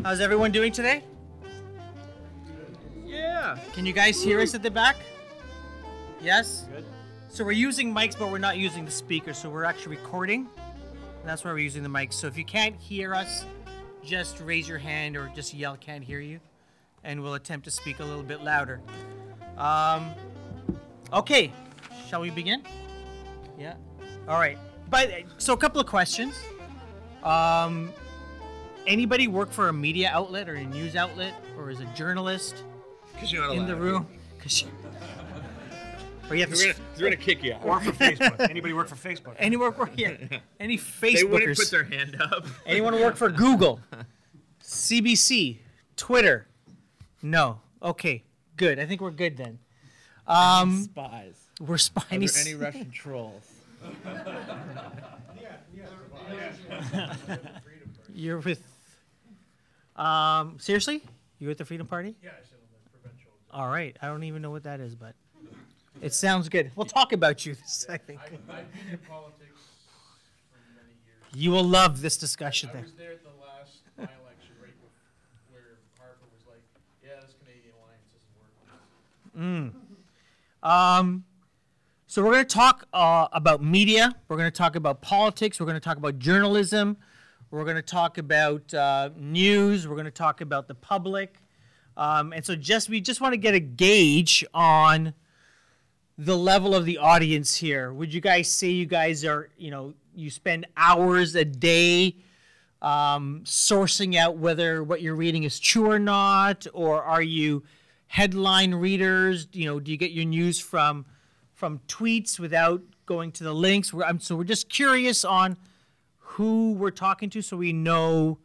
[0.00, 1.04] How's everyone doing today?
[3.04, 3.56] Yeah.
[3.72, 4.96] Can you guys hear us at the back?
[6.20, 6.66] Yes?
[6.72, 6.84] Good.
[7.28, 10.48] So we're using mics, but we're not using the speaker, so we're actually recording.
[11.24, 12.14] That's why we're using the mics.
[12.14, 13.44] So if you can't hear us,
[14.02, 16.40] just raise your hand or just yell, can't hear you,
[17.04, 18.80] and we'll attempt to speak a little bit louder.
[19.56, 20.10] Um,
[21.12, 21.52] okay,
[22.08, 22.64] shall we begin?
[23.56, 23.74] Yeah.
[24.26, 24.58] All right.
[24.90, 26.36] But so a couple of questions.
[27.22, 27.92] Um,
[28.86, 32.62] anybody work for a media outlet or a news outlet or is a journalist
[33.14, 34.06] Because you're not in the room?
[34.40, 34.68] 'Cause you-
[36.30, 36.56] or you have to.
[36.56, 37.64] We're gonna, we're gonna kick you out.
[37.64, 38.40] Or for Facebook.
[38.48, 39.34] Anybody work for Facebook?
[39.38, 40.14] Any work for yeah.
[40.58, 41.12] Any Facebookers?
[41.16, 42.46] They wouldn't put their hand up.
[42.66, 43.80] Anyone work for Google?
[44.62, 45.58] CBC?
[45.96, 46.46] Twitter?
[47.22, 47.60] No.
[47.82, 48.22] Okay.
[48.56, 48.78] Good.
[48.78, 49.58] I think we're good then.
[50.26, 51.34] Um, Spies.
[51.60, 52.04] we're spies.
[52.04, 52.26] Are spiny.
[52.28, 53.42] there any Russian trolls?
[58.14, 58.62] You're with.
[60.04, 61.02] Um, seriously?
[61.38, 62.16] You're with the Freedom Party?
[62.22, 63.30] Yeah, I said on the provincial.
[63.50, 63.96] All right.
[64.02, 65.14] I don't even know what that is, but
[66.00, 66.72] it sounds good.
[66.74, 67.54] We'll talk about you.
[67.54, 68.38] This, I think I've been
[68.90, 69.60] in politics
[70.50, 71.34] for many years.
[71.34, 72.70] you will love this discussion.
[72.70, 72.82] I Then.
[72.82, 74.70] was there at the last by-election, right
[75.50, 76.62] where Harper was like,
[77.04, 78.10] yeah, this Canadian alliance
[79.34, 79.74] isn't working.
[80.62, 81.24] Um,
[82.06, 84.14] so we're going to talk uh, about media.
[84.28, 85.58] We're going to talk about politics.
[85.60, 86.96] We're going to talk about journalism.
[87.52, 89.86] We're going to talk about uh, news.
[89.86, 91.36] We're going to talk about the public.
[91.98, 95.12] Um, and so just we just want to get a gauge on
[96.16, 97.92] the level of the audience here.
[97.92, 102.16] Would you guys say you guys are, you know, you spend hours a day
[102.80, 107.64] um, sourcing out whether what you're reading is true or not, or are you
[108.06, 109.46] headline readers?
[109.52, 111.04] You know, do you get your news from
[111.52, 113.92] from tweets without going to the links?
[113.92, 115.58] We're, so we're just curious on
[116.32, 118.38] who we're talking to, so we know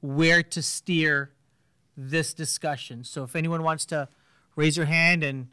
[0.00, 1.32] where to steer
[1.96, 3.04] this discussion.
[3.04, 4.08] So if anyone wants to
[4.54, 5.48] raise your hand and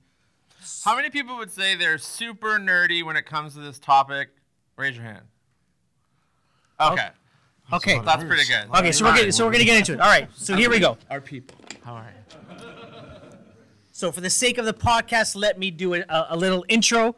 [0.86, 4.30] How many people would say they're super nerdy when it comes to this topic?
[4.78, 5.26] Raise your hand.
[6.80, 6.94] Oh.
[6.94, 7.10] Okay.
[7.74, 8.66] okay, That's pretty good.
[8.78, 10.00] okay, so we're getting, so we're gonna get into it.
[10.00, 10.98] All right, so here we go.
[11.10, 11.58] Our people.
[11.84, 12.68] How are you?
[13.92, 17.16] So, for the sake of the podcast, let me do a, a little intro.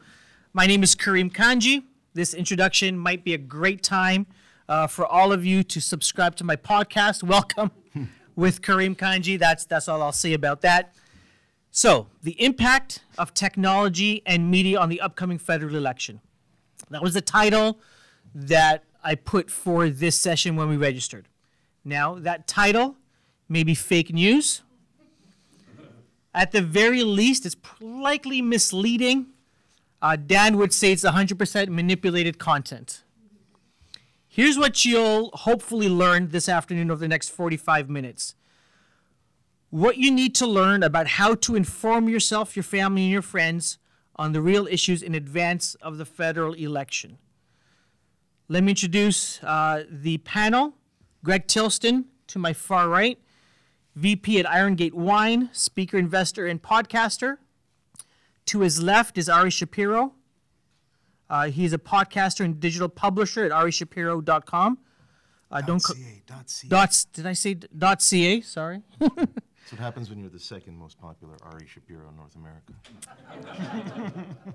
[0.53, 1.83] My name is Kareem Kanji.
[2.13, 4.27] This introduction might be a great time
[4.67, 7.23] uh, for all of you to subscribe to my podcast.
[7.23, 7.71] Welcome
[8.35, 9.37] with Kareem Kanji.
[9.37, 10.93] That's that's all I'll say about that.
[11.71, 16.21] So, the impact of technology and media on the upcoming federal election.
[16.89, 17.79] That was the title
[18.33, 21.27] that I put for this session when we registered.
[21.83, 22.95] Now, that title
[23.49, 24.61] may be fake news.
[26.33, 29.27] At the very least, it's likely misleading.
[30.01, 33.03] Uh, Dan would say it's 100% manipulated content.
[34.35, 38.35] Here's what you'll hopefully learn this afternoon over the next 45 minutes.
[39.69, 43.77] What you need to learn about how to inform yourself, your family, and your friends
[44.17, 47.17] on the real issues in advance of the federal election.
[48.49, 50.73] Let me introduce uh, the panel
[51.23, 53.17] Greg Tilston to my far right.
[53.95, 57.37] VP at Irongate Wine, speaker, investor, and podcaster.
[58.47, 60.11] To his left is Ari Shapiro.
[61.29, 64.77] Uh, he's a podcaster and digital publisher at arishapiro.com.
[65.51, 66.67] Uh, don't co- .ca, dot .ca.
[66.67, 67.05] dots.
[67.05, 68.41] Did I say d- dot .ca?
[68.41, 68.81] Sorry.
[68.99, 72.73] That's what happens when you're the second most popular Ari Shapiro in North America.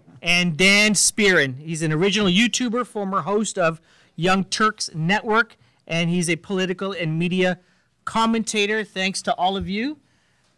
[0.22, 1.58] and Dan Spearin.
[1.58, 3.80] He's an original YouTuber, former host of
[4.14, 5.56] Young Turks Network,
[5.88, 7.58] and he's a political and media
[8.04, 8.84] commentator.
[8.84, 9.98] Thanks to all of you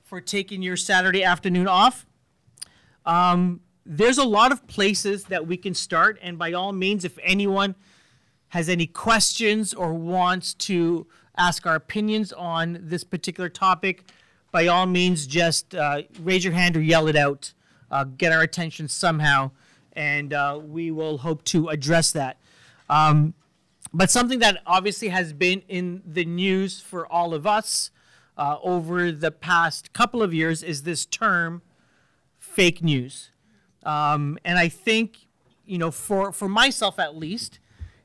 [0.03, 2.05] for taking your Saturday afternoon off.
[3.07, 7.19] Um, there's a lot of places that we can start, and by all means, if
[7.23, 7.75] anyone
[8.49, 11.07] has any questions or wants to
[11.37, 14.05] ask our opinions on this particular topic,
[14.51, 17.55] by all means, just uh, raise your hand or yell it out.
[17.91, 19.51] Uh, get our attention somehow,
[19.93, 22.39] and uh, we will hope to address that.
[22.89, 23.35] Um,
[23.93, 27.91] but something that obviously has been in the news for all of us
[28.39, 31.61] uh, over the past couple of years is this term
[32.39, 33.32] fake news.
[33.85, 35.19] Um, and I think,
[35.67, 37.59] you know, for, for myself at least,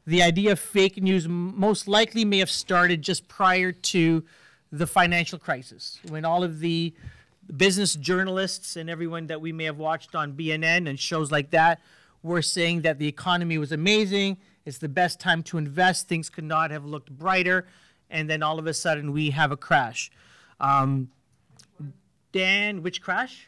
[0.06, 4.24] the idea of fake news most likely may have started just prior to
[4.72, 6.94] the financial crisis, when all of the
[7.56, 11.80] business journalists and everyone that we may have watched on BNN and shows like that
[12.24, 16.44] were saying that the economy was amazing, it's the best time to invest, things could
[16.44, 17.66] not have looked brighter,
[18.10, 20.12] and then all of a sudden we have a crash.
[20.60, 21.10] Um,
[22.32, 23.48] Dan, which crash?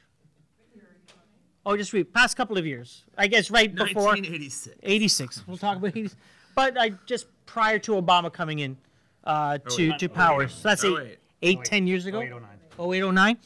[1.66, 3.04] Oh, just read past couple of years.
[3.18, 4.78] I guess right before 1986.
[4.82, 5.44] 86.
[5.48, 6.16] We'll talk about 80s.
[6.56, 8.78] But I just prior to Obama coming in
[9.24, 10.48] uh, to, to power.
[10.48, 11.18] So that's Oh, eight, wait.
[11.42, 12.22] eight, Oh, ten years ago.
[12.22, 12.42] 08, 09.
[12.80, 13.38] 0809.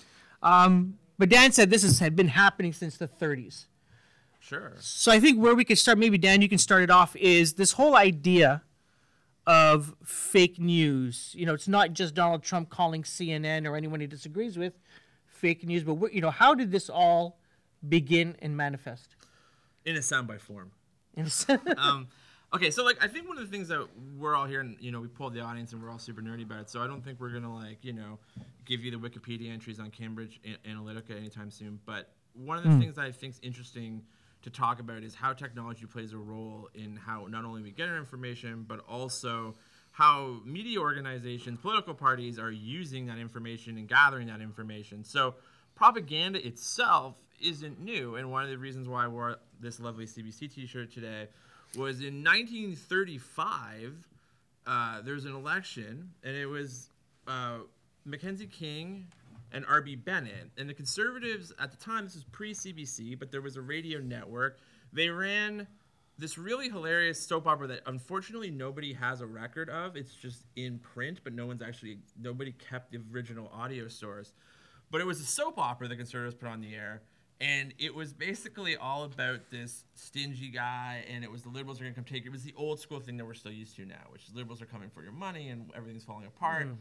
[0.41, 3.65] Um, but Dan said this has had been happening since the 30s.
[4.39, 4.73] Sure.
[4.79, 7.53] So I think where we could start, maybe Dan, you can start it off, is
[7.53, 8.61] this whole idea
[9.47, 11.33] of fake news.
[11.37, 14.73] You know, it's not just Donald Trump calling CNN or anyone he disagrees with
[15.25, 17.37] fake news, but what, you know, how did this all
[17.87, 19.15] begin and manifest?
[19.85, 20.71] In a soundbite form.
[21.15, 22.07] In a um,
[22.53, 23.87] okay, so like I think one of the things that
[24.17, 26.43] we're all here, and you know, we pulled the audience and we're all super nerdy
[26.43, 26.69] about it.
[26.69, 28.19] So I don't think we're gonna like you know
[28.65, 31.79] give you the Wikipedia entries on Cambridge Analytica anytime soon.
[31.85, 34.01] But one of the things that I think is interesting
[34.43, 37.89] to talk about is how technology plays a role in how not only we get
[37.89, 39.55] our information, but also
[39.91, 45.03] how media organizations, political parties are using that information and gathering that information.
[45.03, 45.35] So
[45.75, 50.53] propaganda itself isn't new, and one of the reasons why I wore this lovely CBC
[50.53, 51.27] T-shirt today
[51.75, 54.07] was in 1935.
[54.65, 56.89] Uh, there was an election, and it was
[57.27, 57.57] uh,
[58.05, 59.07] Mackenzie King
[59.51, 59.95] and R.B.
[59.97, 60.49] Bennett.
[60.57, 64.57] And the conservatives at the time, this was pre-CBC, but there was a radio network.
[64.91, 65.67] They ran
[66.17, 69.95] this really hilarious soap opera that unfortunately nobody has a record of.
[69.95, 74.33] It's just in print, but no one's actually nobody kept the original audio source.
[74.91, 77.01] But it was a soap opera the conservatives put on the air,
[77.43, 81.83] and it was basically all about this stingy guy, and it was the liberals are
[81.83, 82.27] gonna come take it.
[82.27, 84.61] It was the old school thing that we're still used to now, which is liberals
[84.61, 86.67] are coming for your money and everything's falling apart.
[86.67, 86.77] Mm.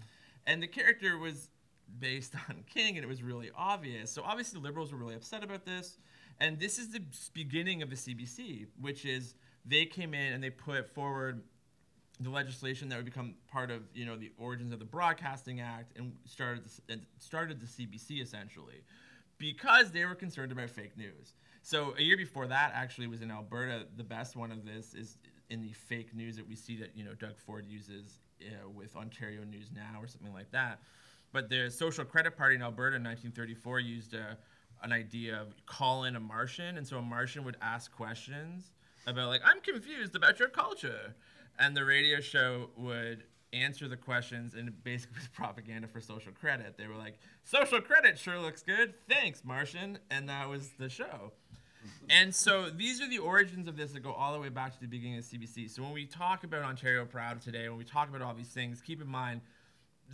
[0.46, 1.50] And the character was
[1.98, 4.12] based on King, and it was really obvious.
[4.12, 5.98] So obviously the liberals were really upset about this,
[6.38, 7.02] and this is the
[7.34, 9.34] beginning of the CBC, which is
[9.66, 11.42] they came in and they put forward
[12.20, 15.98] the legislation that would become part of you know the origins of the Broadcasting Act
[15.98, 18.84] and started the, and started the CBC essentially
[19.42, 21.34] because they were concerned about fake news.
[21.62, 23.86] So a year before that actually was in Alberta.
[23.96, 25.18] The best one of this is
[25.50, 28.94] in the fake news that we see that you know Doug Ford uses uh, with
[28.94, 30.78] Ontario News Now or something like that.
[31.32, 34.38] But the Social Credit Party in Alberta in 1934 used a,
[34.84, 38.70] an idea of call in a Martian, and so a Martian would ask questions
[39.08, 41.16] about like I'm confused about your culture,
[41.58, 46.32] and the radio show would answer the questions and it basically was propaganda for social
[46.32, 46.76] credit.
[46.76, 48.94] They were like, social credit sure looks good.
[49.08, 49.98] Thanks, Martian.
[50.10, 51.32] And that was the show.
[52.08, 54.80] And so these are the origins of this that go all the way back to
[54.80, 55.70] the beginning of CBC.
[55.70, 58.80] So when we talk about Ontario Proud today, when we talk about all these things,
[58.80, 59.40] keep in mind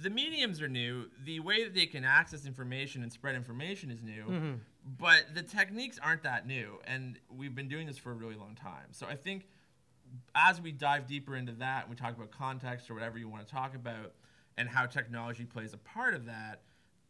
[0.03, 1.07] the mediums are new.
[1.25, 4.53] The way that they can access information and spread information is new, mm-hmm.
[4.99, 6.79] but the techniques aren't that new.
[6.87, 8.93] And we've been doing this for a really long time.
[8.93, 9.47] So I think
[10.35, 13.47] as we dive deeper into that, and we talk about context or whatever you want
[13.47, 14.13] to talk about,
[14.57, 16.63] and how technology plays a part of that.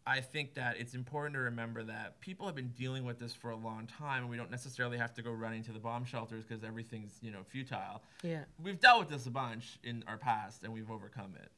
[0.06, 3.50] I think that it's important to remember that people have been dealing with this for
[3.50, 6.44] a long time, and we don't necessarily have to go running to the bomb shelters
[6.44, 8.02] because everything's you know futile.
[8.22, 8.44] Yeah.
[8.62, 11.50] We've dealt with this a bunch in our past, and we've overcome it.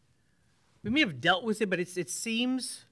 [0.82, 2.86] we may have dealt with it, but it's it seems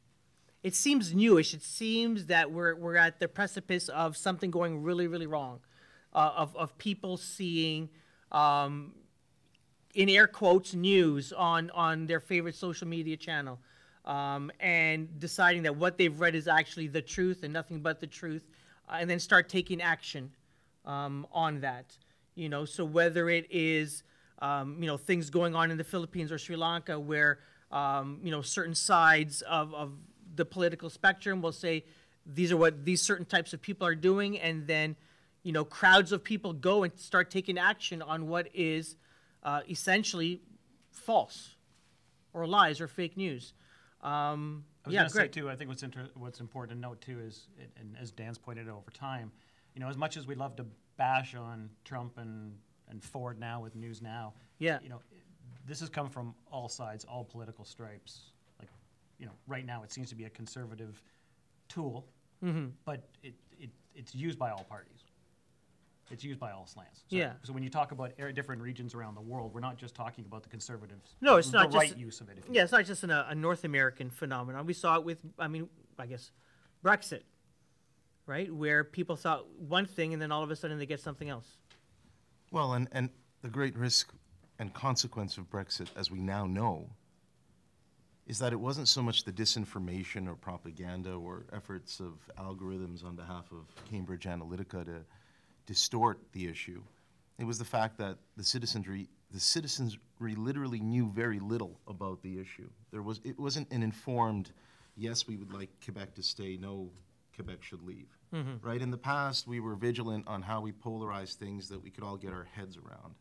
[0.63, 1.55] it seems newish.
[1.55, 5.59] It seems that we're we're at the precipice of something going really really wrong,
[6.13, 7.89] uh, of of people seeing,
[8.33, 8.93] um,
[9.95, 13.59] in air quotes, news on on their favorite social media channel,
[14.05, 18.07] um, and deciding that what they've read is actually the truth and nothing but the
[18.07, 18.43] truth,
[18.89, 20.31] uh, and then start taking action
[20.85, 21.97] um, on that.
[22.35, 24.03] You know, so whether it is
[24.41, 28.31] um, you know things going on in the Philippines or Sri Lanka, where um, you
[28.31, 29.93] know certain sides of, of
[30.35, 31.85] the political spectrum will say
[32.25, 34.97] these are what these certain types of people are doing, and then
[35.49, 38.97] you know crowds of people go and start taking action on what is
[39.43, 40.43] uh, essentially
[40.91, 41.57] false
[42.35, 43.55] or lies or fake news.
[44.03, 45.49] Um, I was yeah, going to say too.
[45.49, 48.69] I think what's inter- what's important to note too is, and- and as Dan's pointed
[48.69, 49.33] out over time,
[49.75, 50.67] you know, as much as we love to
[50.99, 52.53] bash on Trump and
[52.91, 54.79] and Ford now with News Now, Yeah.
[54.83, 55.01] you know,
[55.67, 58.33] this has come from all sides, all political stripes.
[58.59, 58.69] Like,
[59.19, 61.03] you know, right now it seems to be a conservative
[61.69, 62.07] tool,
[62.45, 62.67] Mm-hmm.
[62.85, 65.05] but it, it it's used by all parties.
[66.11, 67.01] It's used by all slants.
[67.09, 67.35] So, Yeah.
[67.43, 70.25] So when you talk about air- different regions around the world, we're not just talking
[70.25, 71.15] about the conservatives.
[71.21, 72.39] No, it's the not right just- use of it.
[72.39, 74.65] If you Yeah, it's not just an, uh, a North American phenomenon.
[74.67, 76.31] We saw it with, I mean, I guess,
[76.83, 77.23] Brexit,
[78.27, 78.53] right?
[78.53, 81.59] Where people thought one thing and then all of a sudden they get something else.
[82.51, 83.11] Well, and, and
[83.43, 84.13] the great risk
[84.59, 86.91] and consequence of Brexit, as we now know,
[88.27, 93.17] is that it wasn't so much the disinformation or propaganda or efforts of algorithms on
[93.17, 95.05] behalf of Cambridge Analytica to
[95.69, 96.83] distort the issue.
[97.39, 99.99] It was the fact that the citizenry, the citizenry
[100.35, 102.71] literally knew very little about the issue.
[102.91, 104.51] There was, it wasn't an informed,
[104.97, 106.91] yes, we would like Quebec to stay, no,
[107.35, 108.09] Quebec should leave.
[108.35, 108.67] Mm-hmm.
[108.67, 108.81] Right?
[108.81, 112.17] In the past, we were vigilant on how we polarize things that we could all
[112.17, 113.15] get our heads around.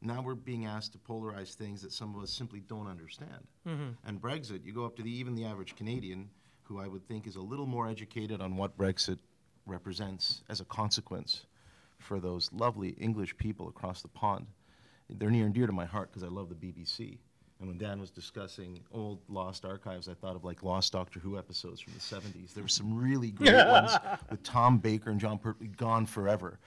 [0.00, 3.46] Now we're being asked to polarize things that some of us simply don't understand.
[3.68, 3.90] Mm-hmm.
[4.06, 6.30] And Brexit, you go up to the, even the average Canadian,
[6.62, 9.18] who I would think is a little more educated on what Brexit
[9.66, 11.44] represents as a consequence
[12.02, 14.46] for those lovely English people across the pond.
[15.08, 17.18] They're near and dear to my heart because I love the BBC.
[17.60, 21.38] And when Dan was discussing old lost archives, I thought of like lost Doctor Who
[21.38, 22.54] episodes from the 70s.
[22.54, 23.92] There were some really great ones
[24.30, 26.58] with Tom Baker and Jon Pertwee gone forever.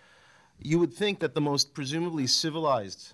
[0.57, 3.11] You would think that the most presumably civilized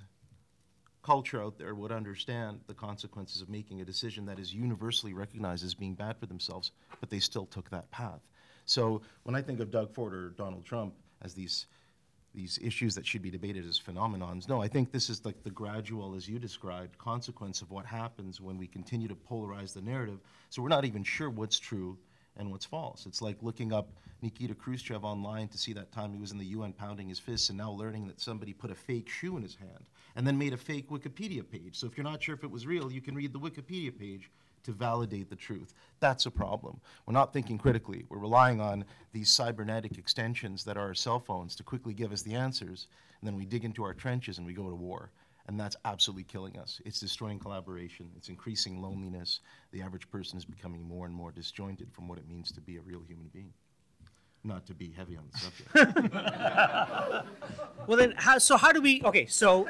[1.01, 5.65] culture out there would understand the consequences of making a decision that is universally recognized
[5.65, 8.21] as being bad for themselves, but they still took that path.
[8.65, 11.65] So when I think of Doug Ford or Donald Trump as these
[12.33, 15.49] these issues that should be debated as phenomenons, no, I think this is like the
[15.49, 20.19] gradual, as you described, consequence of what happens when we continue to polarize the narrative.
[20.49, 21.97] So we're not even sure what's true
[22.37, 23.05] and what's false.
[23.05, 23.89] It's like looking up
[24.21, 27.49] Nikita Khrushchev online to see that time he was in the UN pounding his fists
[27.49, 29.85] and now learning that somebody put a fake shoe in his hand
[30.15, 31.77] and then made a fake Wikipedia page.
[31.77, 34.29] So if you're not sure if it was real, you can read the Wikipedia page
[34.63, 35.73] to validate the truth.
[35.99, 36.79] That's a problem.
[37.05, 38.05] We're not thinking critically.
[38.09, 42.21] We're relying on these cybernetic extensions that are our cell phones to quickly give us
[42.21, 42.87] the answers,
[43.19, 45.11] and then we dig into our trenches and we go to war.
[45.47, 46.79] And that's absolutely killing us.
[46.85, 48.09] It's destroying collaboration.
[48.15, 49.39] It's increasing loneliness.
[49.71, 52.77] The average person is becoming more and more disjointed from what it means to be
[52.77, 53.51] a real human being.
[54.43, 57.25] Not to be heavy on the subject.
[57.87, 59.01] Well, then, how, so how do we?
[59.03, 59.67] Okay, so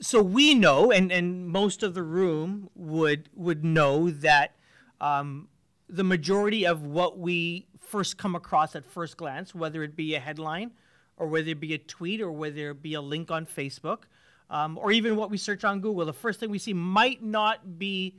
[0.00, 4.54] so we know, and and most of the room would would know that
[5.00, 5.48] um,
[5.88, 10.20] the majority of what we first come across at first glance, whether it be a
[10.20, 10.72] headline,
[11.16, 14.04] or whether it be a tweet, or whether it be a link on Facebook,
[14.50, 17.78] um, or even what we search on Google, the first thing we see might not
[17.78, 18.14] be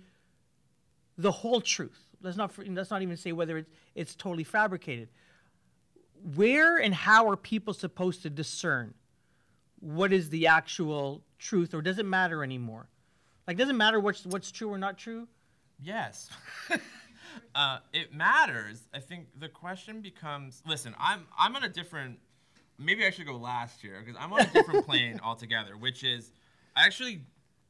[1.18, 2.00] the whole truth.
[2.22, 5.10] Let's not let's not even say whether it's it's totally fabricated
[6.36, 8.94] where and how are people supposed to discern
[9.80, 12.88] what is the actual truth or does it matter anymore
[13.48, 15.28] like does it matter what's what's true or not true
[15.82, 16.30] Yes.
[17.56, 18.88] uh, it matters.
[18.94, 22.20] I think the question becomes listen, I'm I'm on a different
[22.80, 26.32] maybe I should go last year because I'm on a different plane altogether, which is
[26.76, 27.22] I actually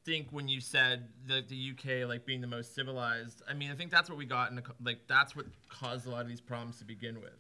[0.06, 3.76] think when you said that the UK like being the most civilized, I mean I
[3.76, 6.42] think that's what we got in the, like that's what caused a lot of these
[6.42, 7.36] problems to begin with.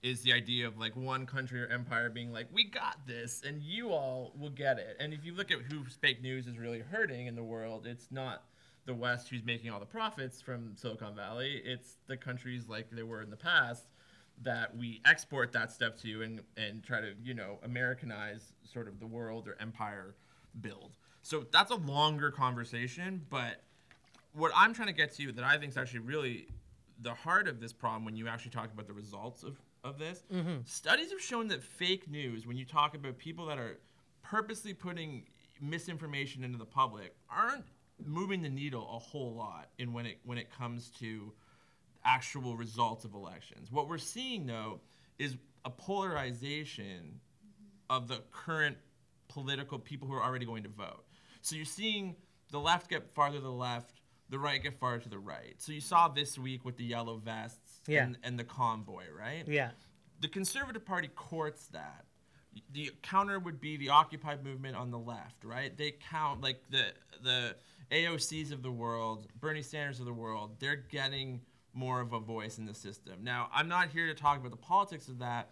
[0.00, 3.60] Is the idea of like one country or empire being like, we got this and
[3.60, 4.96] you all will get it.
[5.00, 8.06] And if you look at who fake news is really hurting in the world, it's
[8.12, 8.44] not
[8.86, 11.60] the West who's making all the profits from Silicon Valley.
[11.64, 13.88] It's the countries like they were in the past
[14.42, 19.00] that we export that stuff to and, and try to, you know, Americanize sort of
[19.00, 20.14] the world or empire
[20.60, 20.96] build.
[21.22, 23.62] So that's a longer conversation, but
[24.32, 26.46] what I'm trying to get to that I think is actually really
[27.02, 29.56] the heart of this problem when you actually talk about the results of,
[29.88, 30.58] of this, mm-hmm.
[30.64, 33.78] studies have shown that fake news, when you talk about people that are
[34.22, 35.24] purposely putting
[35.60, 37.64] misinformation into the public, aren't
[38.04, 41.32] moving the needle a whole lot in when it when it comes to
[42.04, 43.72] actual results of elections.
[43.72, 44.80] What we're seeing though
[45.18, 47.20] is a polarization
[47.90, 48.76] of the current
[49.28, 51.04] political people who are already going to vote.
[51.40, 52.16] So you're seeing
[52.50, 55.54] the left get farther to the left, the right get farther to the right.
[55.58, 58.04] So you saw this week with the yellow vests Yeah.
[58.04, 59.44] and, and the convoy, right?
[59.48, 59.70] yeah
[60.20, 62.04] The Conservative Party courts that.
[62.72, 65.76] The counter would be the Occupy movement on the left, right?
[65.76, 66.86] They count like the
[67.22, 67.56] the
[67.90, 70.56] AOCs of the world, Bernie Sanders of the world.
[70.58, 71.40] They're getting
[71.72, 73.22] more of a voice in the system.
[73.22, 75.50] Now, I'm not here to talk about the politics of that,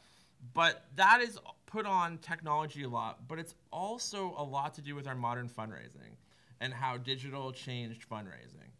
[0.52, 3.28] but that is put on technology a lot.
[3.28, 6.16] But it's also a lot to do with our modern fundraising
[6.60, 8.70] and how digital changed fundraising.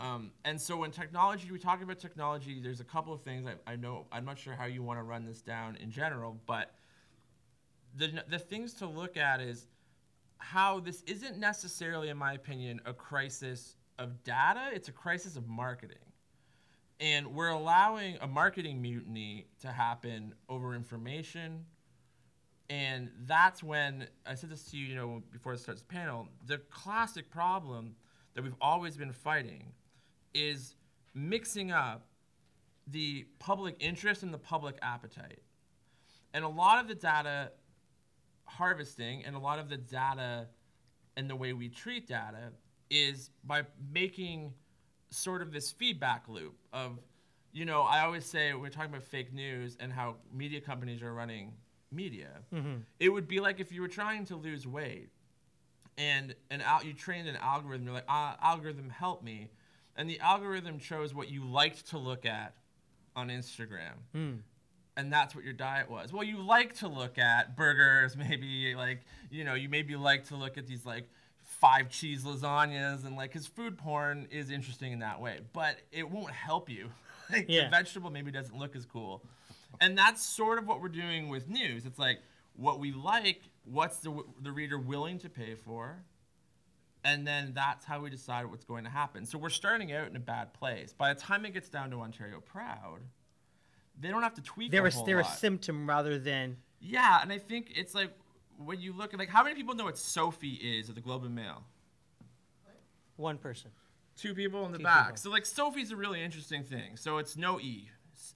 [0.00, 3.72] Um, and so when technology, we talk about technology, there's a couple of things I,
[3.72, 6.74] I know, I'm not sure how you want to run this down in general, but
[7.94, 9.68] the, the things to look at is
[10.38, 15.46] how this isn't necessarily, in my opinion, a crisis of data, it's a crisis of
[15.48, 15.98] marketing.
[17.00, 21.64] And we're allowing a marketing mutiny to happen over information.
[22.70, 26.28] And that's when I said this to you, you know, before I start the panel.
[26.46, 27.94] The classic problem
[28.34, 29.72] that we've always been fighting
[30.34, 30.76] is
[31.14, 32.06] mixing up
[32.86, 35.40] the public interest and the public appetite.
[36.34, 37.52] And a lot of the data
[38.44, 40.46] harvesting and a lot of the data
[41.16, 42.52] and the way we treat data
[42.90, 44.52] is by making
[45.10, 46.98] sort of this feedback loop of,
[47.52, 51.12] you know, I always say we're talking about fake news and how media companies are
[51.12, 51.54] running
[51.90, 52.28] media.
[53.00, 55.08] It would be like if you were trying to lose weight
[55.96, 59.50] and an al- you trained an algorithm, you're like, ah, algorithm, help me.
[59.96, 62.54] And the algorithm chose what you liked to look at
[63.16, 63.94] on Instagram.
[64.96, 66.12] and that's what your diet was.
[66.12, 70.36] Well, you like to look at burgers, maybe like you know, you maybe like to
[70.36, 71.08] look at these like
[71.42, 76.08] five cheese lasagnas and like his food porn is interesting in that way, but it
[76.08, 76.90] won't help you.
[77.30, 77.64] like Yeah.
[77.64, 79.22] the vegetable maybe doesn't look as cool.
[79.80, 81.86] And that's sort of what we're doing with news.
[81.86, 82.20] It's like
[82.56, 86.02] what we like, what's the the reader willing to pay for?
[87.04, 89.24] And then that's how we decide what's going to happen.
[89.24, 90.92] So we're starting out in a bad place.
[90.92, 92.98] By the time it gets down to Ontario Proud,
[93.98, 97.22] they don't have to tweak They're a a, whole they're a symptom rather than Yeah,
[97.22, 98.10] and I think it's like
[98.58, 101.24] when you look at like how many people know what Sophi is at the Globe
[101.24, 101.64] and Mail?
[103.16, 103.70] one person.
[104.16, 105.06] Two people in the Two back.
[105.06, 105.16] people.
[105.18, 106.96] So like Sophi's a really interesting thing.
[106.96, 107.90] So it's no E,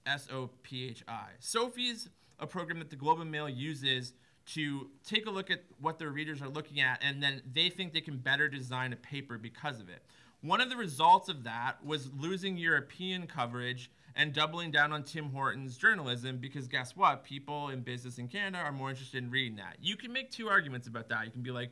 [0.05, 1.27] S O P H I.
[1.39, 2.09] Sophi's
[2.39, 4.13] a program that the Globe and Mail uses
[4.45, 7.93] to take a look at what their readers are looking at, and then they think
[7.93, 10.03] they can better design a paper because of it.
[10.41, 15.31] One of the results of that was losing European coverage and doubling down on Tim
[15.31, 17.23] Hortons journalism because guess what?
[17.23, 19.77] People in business in Canada are more interested in reading that.
[19.81, 21.25] You can make two arguments about that.
[21.25, 21.71] You can be like,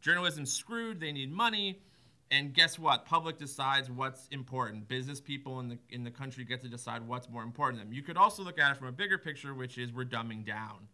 [0.00, 1.80] journalism's screwed, they need money.
[2.32, 3.04] And guess what?
[3.04, 4.88] Public decides what's important.
[4.88, 7.92] Business people in the in the country get to decide what's more important to them.
[7.92, 10.88] You could also look at it from a bigger picture, which is we're dumbing down.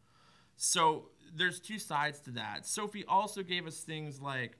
[0.57, 2.65] So there's two sides to that.
[2.65, 4.59] Sophi also gave us things like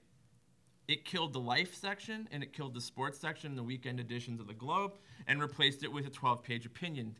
[0.87, 4.39] it killed the life section and it killed the sports section in the weekend editions
[4.39, 4.93] of the Globe
[5.27, 7.17] and replaced it with a 12-page opinion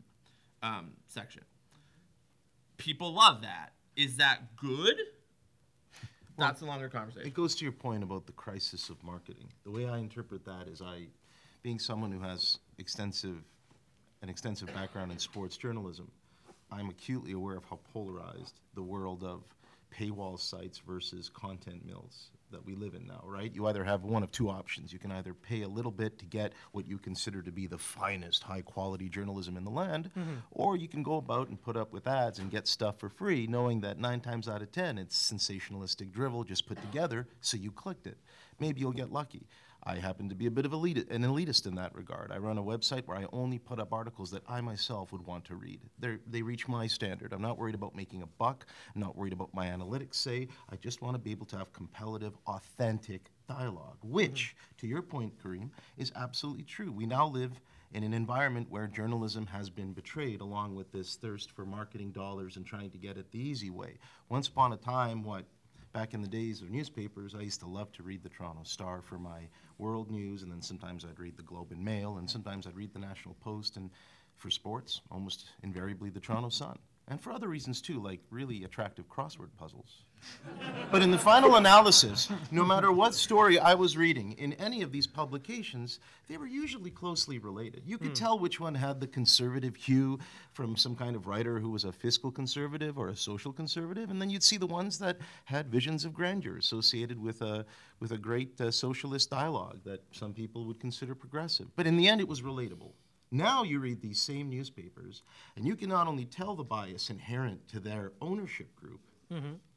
[0.62, 1.42] um, section.
[2.78, 3.74] People love that.
[3.94, 4.96] Is that good?
[6.40, 7.28] That's a longer conversation.
[7.28, 9.48] It goes to your point about the crisis of marketing.
[9.64, 11.06] The way I interpret that is I,
[11.62, 13.36] being someone who has extensive,
[14.22, 16.10] an extensive background in sports journalism,
[16.72, 19.42] I'm acutely aware of how polarized the world of
[19.90, 23.54] paywall sites versus content mills that we live in now, right?
[23.54, 24.92] You either have one of two options.
[24.92, 27.78] You can either pay a little bit to get what you consider to be the
[27.78, 30.34] finest high quality journalism in the land, mm-hmm.
[30.50, 33.46] or you can go about and put up with ads and get stuff for free,
[33.46, 37.70] knowing that nine times out of ten it's sensationalistic drivel just put together, so you
[37.70, 38.18] clicked it.
[38.58, 39.46] Maybe you'll get lucky.
[39.82, 42.30] I happen to be a bit of elite, an elitist in that regard.
[42.30, 45.44] I run a website where I only put up articles that I myself would want
[45.46, 45.80] to read.
[45.98, 47.32] They're, they reach my standard.
[47.32, 48.66] I'm not worried about making a buck.
[48.94, 50.48] I'm not worried about my analytics say.
[50.70, 54.76] I just want to be able to have competitive, authentic dialogue, which, mm-hmm.
[54.78, 56.92] to your point, Kareem, is absolutely true.
[56.92, 57.52] We now live
[57.92, 62.56] in an environment where journalism has been betrayed along with this thirst for marketing dollars
[62.56, 63.98] and trying to get it the easy way.
[64.28, 65.44] Once upon a time, what
[65.92, 69.02] back in the days of newspapers, I used to love to read the Toronto Star
[69.02, 69.48] for my
[69.80, 72.92] world news, and then sometimes I'd read the Globe and Mail, and sometimes I'd read
[72.92, 73.90] the National Post, and
[74.36, 76.78] for sports, almost invariably the Toronto Sun.
[77.10, 80.04] And for other reasons too, like really attractive crossword puzzles.
[80.92, 84.92] But in the final analysis, no matter what story I was reading in any of
[84.92, 87.82] these publications, they were usually closely related.
[87.84, 90.20] You could tell which one had the conservative hue
[90.52, 94.20] from some kind of writer who was a fiscal conservative or a social conservative, and
[94.20, 97.66] then you'd see the ones that had visions of grandeur associated with a
[97.98, 101.66] with a great uh, socialist dialogue that some people would consider progressive.
[101.76, 102.92] But in the end, it was relatable.
[103.30, 105.22] Now you read these same newspapers,
[105.56, 109.00] and you can not only tell the bias inherent to their ownership group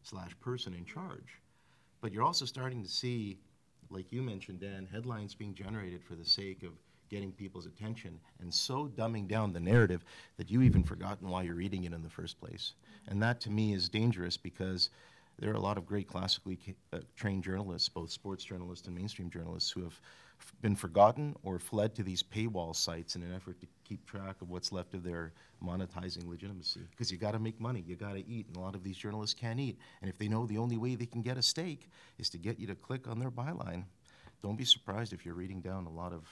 [0.01, 1.39] slash person in charge,
[2.01, 3.39] but you're also starting to see,
[3.89, 6.71] like you mentioned, Dan, headlines being generated for the sake of
[7.09, 10.03] getting people's attention and so dumbing down the narrative
[10.37, 12.73] that you even forgotten why you're reading it in the first place.
[13.07, 14.89] And that to me is dangerous because
[15.37, 18.95] there are a lot of great classically ca- uh, trained journalists, both sports journalists and
[18.95, 19.99] mainstream journalists, who have
[20.61, 24.49] been forgotten or fled to these paywall sites in an effort to keep track of
[24.49, 26.81] what's left of their monetizing legitimacy.
[26.91, 28.97] Because you got to make money, you got to eat, and a lot of these
[28.97, 29.77] journalists can't eat.
[30.01, 32.59] And if they know the only way they can get a steak is to get
[32.59, 33.83] you to click on their byline,
[34.41, 36.27] don't be surprised if you're reading down a lot of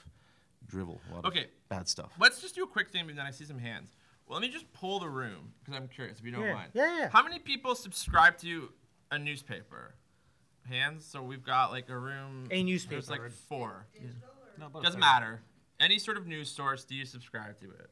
[0.66, 1.44] drivel, a lot Okay.
[1.44, 2.12] of bad stuff.
[2.18, 3.90] Let's just do a quick thing, and then I see some hands.
[4.26, 6.54] Well, let me just pull the room because I'm curious if you don't Yeah.
[6.54, 6.70] mind.
[6.74, 7.08] Yeah, yeah.
[7.10, 8.72] How many people subscribe to
[9.10, 9.94] a newspaper?
[10.68, 11.04] Hands.
[11.04, 12.46] So we've got like a room.
[12.50, 12.94] A newspaper.
[12.94, 13.86] There's like four.
[14.58, 15.42] No, about Doesn't matter.
[15.80, 17.90] Any sort of news source, do you subscribe to it?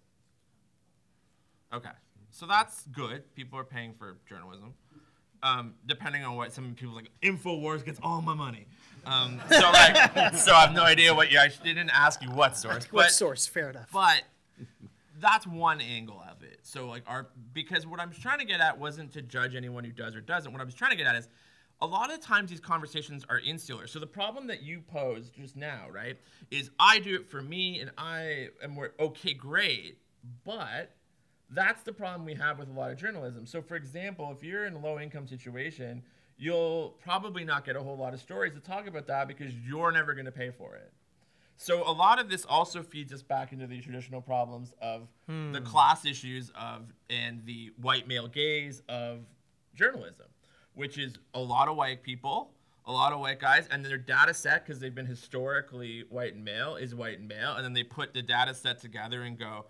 [1.73, 1.91] Okay.
[2.31, 3.35] So that's good.
[3.35, 4.75] People are paying for journalism.
[5.43, 8.67] Um, depending on what some people like, Infowars gets all my money.
[9.07, 9.97] Um, so like,
[10.35, 11.39] so I have no idea what you.
[11.39, 13.47] I didn't ask you what source, What source?
[13.47, 13.89] Fair enough.
[13.93, 14.23] but
[15.19, 16.61] that's one angle of it.
[16.63, 19.93] So like our because what I'm trying to get at wasn't to judge anyone who
[19.93, 20.53] does or doesn't.
[20.53, 21.29] What I was trying to get at is
[21.83, 23.87] a lot of times these conversations are insular.
[23.87, 26.19] So the problem that you posed just now, right,
[26.51, 29.99] is I do it for me and I am okay, great,
[30.45, 30.95] but
[31.51, 33.47] that's the problem we have with a lot of journalism.
[33.47, 36.03] So for example, if you're in a low income situation,
[36.37, 39.91] you'll probably not get a whole lot of stories to talk about that because you're
[39.91, 40.93] never going to pay for it.
[41.57, 45.33] So a lot of this also feeds us back into the traditional problems of the
[45.33, 45.65] hmm.
[45.65, 49.27] class issues of and the white male gaze of
[49.75, 50.27] journalism,
[50.75, 52.53] which is a lot of white people,
[52.87, 56.45] a lot of white guys, and their data set because they've been historically white and
[56.45, 59.67] male is white and male, and then they put the data set together and go,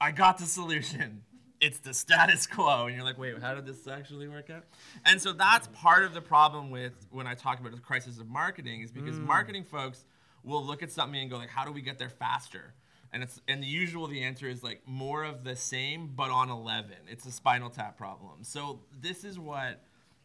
[0.00, 1.22] I got the solution.
[1.60, 2.86] It's the status quo.
[2.86, 4.64] And you're like, wait, how did this actually work out?
[5.04, 8.28] And so that's part of the problem with when I talk about the crisis of
[8.28, 9.26] marketing is because mm.
[9.26, 10.04] marketing folks
[10.44, 12.74] will look at something and go like, how do we get there faster?
[13.12, 16.50] And it's and the usual the answer is like more of the same, but on
[16.50, 16.92] 11.
[17.08, 18.42] It's a spinal tap problem.
[18.42, 19.82] So this is what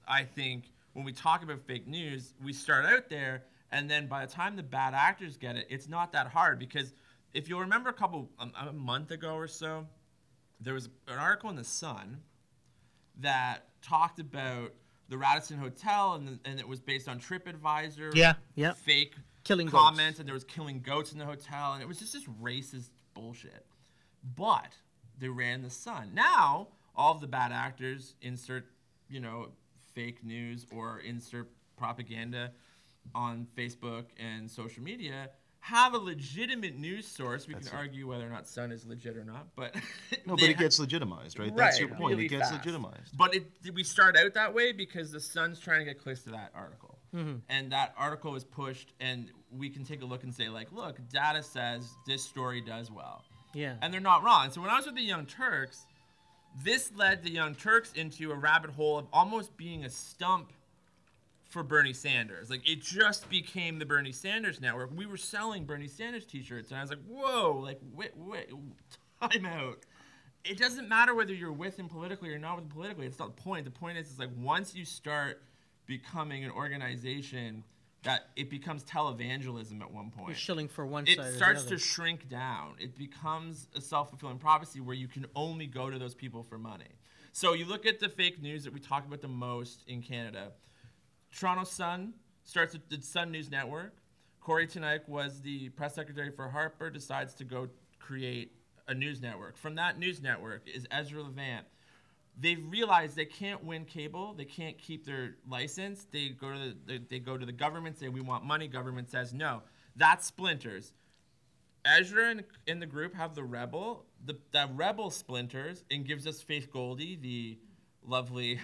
[0.08, 4.26] I think when we talk about fake news, we start out there, and then by
[4.26, 6.94] the time the bad actors get it, it's not that hard because
[7.34, 9.88] if you'll remember a couple um, a month ago or so,
[10.60, 12.20] there was an article in the Sun
[13.20, 14.74] that talked about
[15.10, 18.16] the Radisson Hotel, and, and it was based on TripAdvisor.
[18.16, 18.74] Yeah, yeah.
[18.74, 19.84] Fake Killing goats.
[19.84, 22.90] comments, and there was killing goats in the hotel, and it was just this racist
[23.14, 23.66] bullshit.
[24.36, 24.78] But
[25.20, 26.12] they ran the Sun.
[26.14, 28.66] Now all of the bad actors insert,
[29.10, 29.50] you know,
[29.94, 32.52] fake news or insert propaganda
[33.16, 35.30] on Facebook and social media
[35.60, 37.48] have a legitimate news source.
[37.48, 37.82] We That's can it.
[37.82, 39.74] argue whether or not Sun is legit or not, but
[40.26, 41.48] No, but it gets legitimized, right?
[41.48, 42.16] right That's your point.
[42.16, 42.66] really it gets fast.
[42.66, 43.18] legitimized.
[43.18, 46.22] But it, did we start out that way because the Sun's trying to get clicks
[46.24, 47.38] to that article, mm-hmm.
[47.48, 50.98] and that article was pushed, and we can take a look and say like, look,
[51.10, 53.76] data says this story does well, Yeah.
[53.82, 54.52] and they're not wrong.
[54.52, 55.86] So when I was with the Young Turks,
[56.62, 60.52] this led the Young Turks into a rabbit hole of almost being a stump
[61.50, 62.50] for Bernie Sanders.
[62.50, 64.90] Like it just became the Bernie Sanders network.
[64.96, 68.50] We were selling Bernie Sanders t-shirts and I was like, "Whoa, like wait, wait,
[69.22, 69.80] time out."
[70.44, 73.06] It doesn't matter whether you're with him politically or not with him politically.
[73.06, 73.66] It's not the point.
[73.66, 75.42] The point is, it's like once you start
[75.86, 77.64] becoming an organization
[78.04, 81.38] that it becomes televangelism at one point You're shilling for one it side or the
[81.38, 82.76] starts to shrink down.
[82.80, 86.58] It becomes a self fulfilling prophecy where you can only go to those people for
[86.58, 87.00] money.
[87.32, 90.52] So you look at the fake news that we talk about the most in Canada.
[91.36, 92.14] Toronto Sun
[92.44, 93.96] starts with the Sun News Network.
[94.40, 98.52] Kory Teneycke was the press secretary for Harper, decides to go create
[98.88, 99.58] a news network.
[99.58, 101.66] From that news network is Ezra Levant.
[102.40, 104.34] They've realized they can't win cable.
[104.34, 106.08] They can't keep their license.
[106.12, 108.68] They go to the, they, they go to the government, say we want money.
[108.68, 109.62] Government says no.
[109.96, 110.94] That splinters.
[111.86, 114.06] Ezra and, and the group have the rebel.
[114.26, 117.58] The that rebel splinters and gives us Faith Goldy, the
[118.08, 118.60] lovely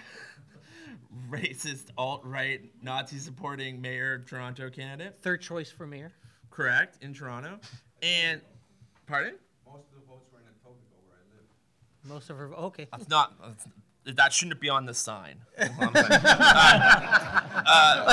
[1.30, 5.18] racist alt right Nazi supporting mayor of Toronto candidate.
[5.20, 6.12] Third choice for mayor.
[6.50, 7.60] Correct in Toronto,
[8.02, 8.40] and
[9.06, 9.34] pardon.
[9.64, 11.46] Most of the votes were in Etobicoke where I live.
[12.04, 12.52] Most of her.
[12.54, 12.86] Okay.
[12.90, 13.34] That's not.
[13.40, 13.66] That's,
[14.16, 15.36] that shouldn't be on the sign.
[15.58, 15.64] A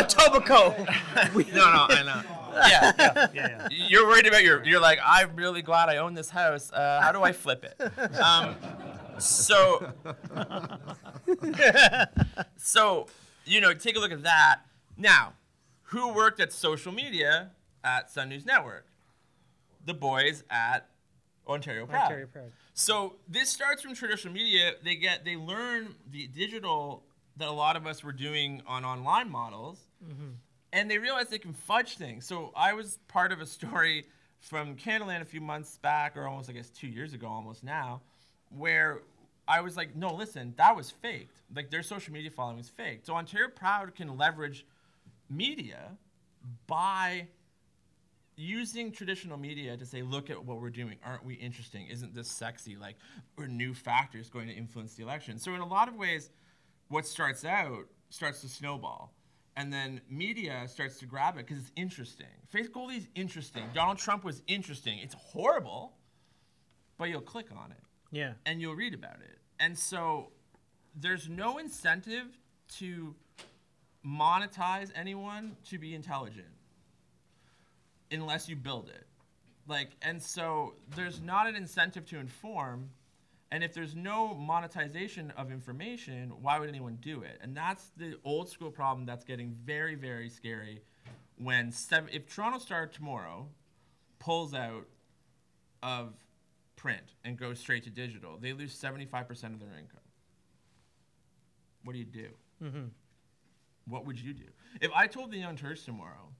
[0.04, 0.78] Tobico.
[1.54, 2.22] no, no, I know.
[2.58, 3.28] Yeah, yeah.
[3.36, 3.88] Yeah, yeah.
[3.88, 4.66] You're worried about your.
[4.66, 6.72] You're like, I'm really glad I own this house.
[6.74, 7.80] Uh, how do I flip it?
[8.20, 8.56] Um,
[9.20, 9.94] so,
[12.56, 13.06] so
[13.46, 14.62] you know, take a look at that.
[14.98, 15.34] Now,
[15.84, 17.52] who worked at social media
[17.84, 18.88] at Sun News Network?
[19.86, 20.90] The boys at
[21.48, 22.04] Ontario Proud.
[22.04, 22.52] Ontario Proud.
[22.74, 24.74] So this starts from traditional media.
[24.84, 27.04] They get they learn the digital
[27.38, 30.32] that a lot of us were doing on online models, mm-hmm.
[30.74, 32.26] and they realize they can fudge things.
[32.26, 34.06] So I was part of a story
[34.40, 38.02] from Canadaland a few months back, or almost I guess two years ago, almost now,
[38.50, 39.02] where
[39.48, 41.42] I was like, no, listen, that was faked.
[41.56, 43.06] Like their social media following was faked.
[43.06, 44.66] So Ontario Proud can leverage
[45.30, 45.92] media
[46.68, 47.28] by
[48.38, 50.98] using traditional media to say, look at what we're doing.
[51.04, 51.88] Aren't we interesting?
[51.88, 52.76] Isn't this sexy?
[52.78, 52.96] Like,
[53.38, 55.40] are new factors going to influence the election?
[55.40, 56.30] So, in a lot of ways,
[56.88, 59.14] what starts out starts to snowball.
[59.58, 62.28] And then media starts to grab it because it's interesting.
[62.48, 63.64] Faith Goldy's interesting.
[63.74, 65.00] Donald Trump was interesting.
[65.00, 65.98] It's horrible,
[67.00, 68.34] but you'll click on it Yeah.
[68.46, 69.40] and you'll read about it.
[69.60, 70.32] And so
[70.96, 72.38] there's no incentive
[72.78, 73.16] to
[74.06, 76.48] monetize anyone to be intelligent
[78.12, 79.06] unless you build it.
[79.68, 82.90] Like and so there's not an incentive to inform
[83.52, 87.40] and if there's no monetization of information, why would anyone do it?
[87.42, 90.82] And that's the old school problem that's getting very very scary
[91.38, 93.48] when seven, if Toronto Star tomorrow
[94.20, 94.88] pulls out
[95.84, 96.14] of
[96.76, 100.02] print and goes straight to digital, they lose 75% of their income.
[101.84, 102.28] What do you do?
[102.64, 102.86] Mm-hmm.
[103.88, 104.46] What would you do?
[104.82, 106.34] If I told the Young Turks tomorrow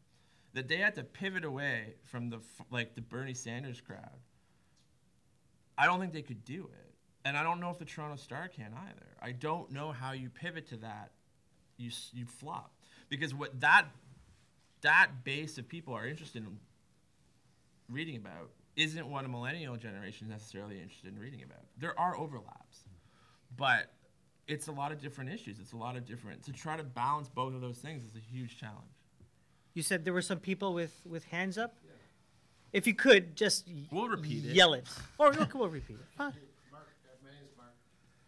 [0.58, 2.40] that they had to pivot away from the
[2.72, 4.18] like the Bernie Sanders crowd,
[5.78, 6.94] I don't think they could do it.
[7.24, 9.08] And I don't know if the Toronto Star can either.
[9.22, 11.12] I don't know how you pivot to that.
[11.78, 12.74] You you flop
[13.08, 13.86] because what that
[14.82, 16.58] that base of people are interested in
[17.88, 21.66] reading about isn't what a millennial generation is necessarily interested in reading about.
[21.78, 22.80] There are overlaps,
[23.56, 23.92] but
[24.48, 25.60] it's a lot of different issues.
[25.60, 26.46] It's a lot of different.
[26.46, 28.97] To try to balance both of those things is a huge challenge.
[29.78, 31.78] You said there were some people with, with hands up?
[32.74, 34.58] If you could, just y- We'll repeat it.
[34.58, 34.90] yell it.
[35.22, 36.10] Or we'll, we'll repeat it.
[36.18, 36.34] Huh?
[36.74, 37.78] Mark, uh, my name is Mark.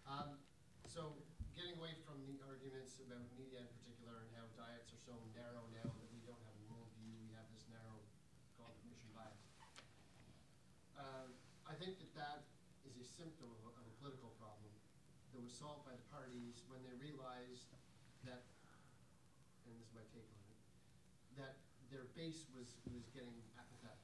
[0.05, 0.37] Um,
[0.85, 1.17] so
[1.57, 5.65] getting away from the arguments about media in particular and how diets are so narrow
[5.73, 7.97] now that we don't have a worldview, we have this narrow
[8.61, 9.41] cognition bias.
[10.93, 11.33] Uh,
[11.65, 12.45] I think that that
[12.85, 14.69] is a symptom of a, of a political problem
[15.33, 17.73] that was solved by the parties when they realized
[18.29, 18.45] that,
[19.65, 20.57] and this is my take on it,
[21.41, 21.55] that
[21.87, 24.03] their base was, was getting apathetic.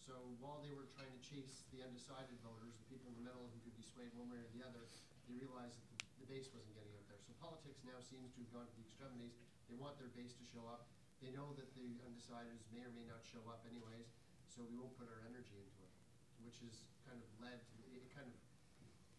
[0.00, 3.44] So while they were trying to chase the undecided voters, the people in the middle
[3.52, 4.88] who could be swayed one way or the other,
[5.28, 7.20] they realized that the, the base wasn't getting out there.
[7.20, 9.36] So politics now seems to have gone to the extremities.
[9.68, 10.88] They want their base to show up.
[11.20, 14.08] They know that the undecideds may or may not show up anyways,
[14.48, 15.92] so we won't put our energy into it,
[16.40, 18.36] which has kind of led to, it kind of,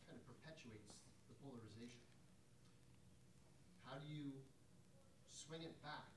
[0.10, 0.90] kind of perpetuates
[1.30, 2.02] the polarization.
[3.86, 4.42] How do you
[5.30, 6.13] swing it back?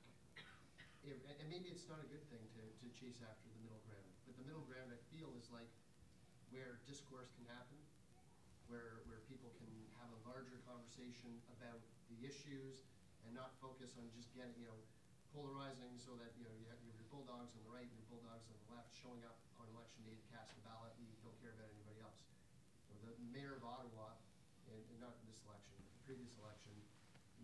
[1.07, 4.35] And, maybe it's not a good thing to, to chase after the middle ground, but
[4.35, 5.71] the middle ground I feel is like
[6.51, 7.79] where discourse can happen,
[8.67, 9.71] where, where people can
[10.03, 11.79] have a larger conversation about
[12.11, 12.83] the issues
[13.23, 14.79] and not focus on just getting, you know,
[15.31, 18.43] polarizing so that, you know, you have your bulldogs on the right and your bulldogs
[18.51, 21.35] on the left showing up on election day to cast a ballot and you don't
[21.39, 22.19] care about anybody else.
[23.07, 24.19] Know, the mayor of Ottawa,
[24.67, 26.75] and, and not in this election, but the previous election,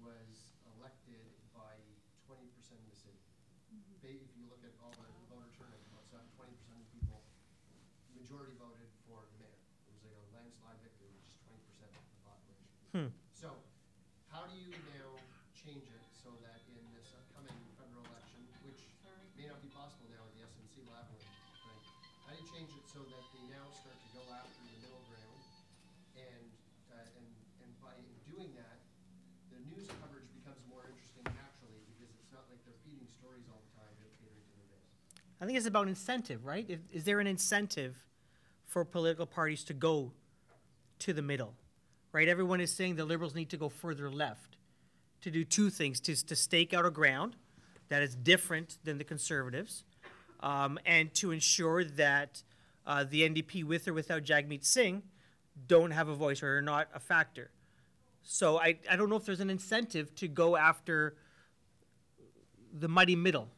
[0.03, 1.79] was elected by
[2.27, 3.23] twenty percent of the city.
[3.73, 7.19] Ba- If you look at all the voter turnout, it's not twenty percent of people,
[8.13, 9.57] majority voted for the mayor.
[9.89, 12.69] It was like a landslide victory, which is twenty percent of the population.
[12.93, 13.09] Hmm.
[13.33, 13.49] So,
[14.29, 15.09] how do you now
[15.57, 18.85] change it so that in this upcoming federal election, which
[19.39, 21.81] may not be possible now with the SNC Lavalin thing,
[22.29, 25.01] how do you change it so that they now start to go after the middle
[25.09, 25.41] ground?
[26.13, 26.45] And,
[26.93, 27.27] uh, and,
[27.65, 27.97] and by
[28.29, 28.77] doing that,
[29.49, 33.61] the news coverage becomes more interesting naturally because it's not like they're feeding stories all
[33.73, 35.41] the time, catering to base.
[35.41, 36.65] I think it's about incentive, right?
[36.67, 37.95] If, is there an incentive
[38.65, 40.11] for political parties to go
[40.99, 41.53] to the middle?
[42.11, 42.27] Right?
[42.27, 44.57] Everyone is saying the liberals need to go further left
[45.21, 47.35] to do two things to, to stake out a ground
[47.89, 49.83] that is different than the conservatives
[50.41, 52.43] um, and to ensure that
[52.85, 55.01] uh, the NDP, with or without Jagmeet Singh,
[55.67, 57.49] don't have a voice or are not a factor.
[58.21, 61.15] So I, I don't know if there's an incentive to go after
[62.73, 63.49] the mighty middle.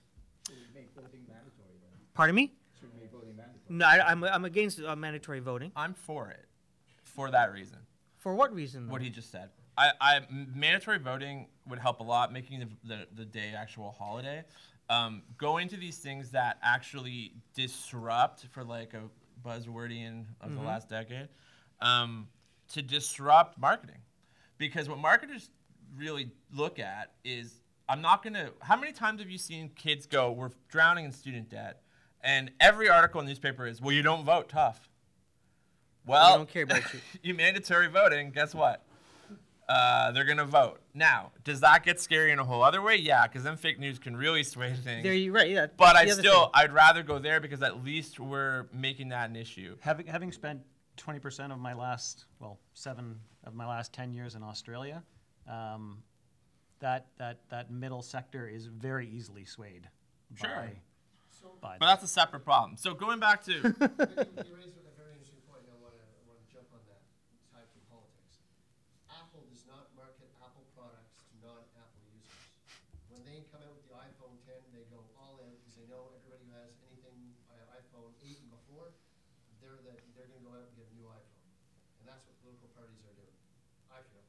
[0.73, 1.99] Make voting mandatory then.
[2.13, 2.53] Pardon me?
[2.79, 3.63] Should make voting mandatory.
[3.69, 5.71] No, I, I'm, I'm against uh, mandatory voting.
[5.75, 6.45] I'm for it,
[7.03, 7.79] for that reason.
[8.17, 8.87] For what reason?
[8.87, 8.93] Though?
[8.93, 9.49] What he just said.
[9.77, 14.43] I, I mandatory voting would help a lot, making the, the, the day actual holiday.
[14.89, 19.01] Um, going to these things that actually disrupt, for like a
[19.47, 21.27] buzzwordian of the last decade,
[21.81, 22.27] um,
[22.73, 23.97] to disrupt marketing,
[24.57, 25.49] because what marketers
[25.97, 28.51] really look at is I'm not gonna.
[28.61, 31.81] How many times have you seen kids go, "We're drowning in student debt,"
[32.21, 34.89] and every article in the newspaper is, "Well, you don't vote, tough."
[36.05, 36.99] Well, don't care about you.
[37.23, 38.31] you mandatory voting.
[38.31, 38.83] Guess what?
[39.67, 40.79] Uh, they're gonna vote.
[40.93, 42.97] Now, does that get scary in a whole other way?
[42.97, 45.03] Yeah, because then fake news can really sway things.
[45.03, 45.49] There you right.
[45.49, 45.67] Yeah.
[45.75, 46.51] but I the still, thing.
[46.53, 49.75] I'd rather go there because at least we're making that an issue.
[49.79, 50.61] Having, having spent
[50.97, 55.01] twenty percent of my last, well, seven of my last ten years in Australia,
[55.49, 56.03] um,
[56.85, 59.89] that, that, that middle sector is very easily swayed
[60.37, 60.53] Sure.
[60.53, 60.69] by,
[61.33, 62.77] So, by But that's a separate problem.
[62.77, 66.21] So going back to, you, you raise a very interesting point, and I wanna, I
[66.29, 67.01] wanna jump on that,
[67.49, 68.37] tied to politics.
[69.09, 72.37] Apple does not market Apple products to non-Apple users.
[73.09, 76.13] When they come out with the iPhone ten, they go all in, because they know
[76.13, 77.17] everybody who has anything,
[77.73, 78.93] iPhone eight and before,
[79.57, 81.49] they're the, they're gonna go out and get a new iPhone.
[81.97, 83.37] And that's what political parties are doing,
[83.89, 84.21] I feel.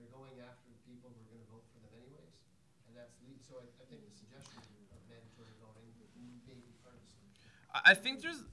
[0.00, 2.32] They're going after the people who are gonna vote for them anyways,
[2.86, 4.60] and that's lead, so I, I think the suggestion
[4.92, 6.68] of mandatory voting may be
[7.72, 8.44] I think there's.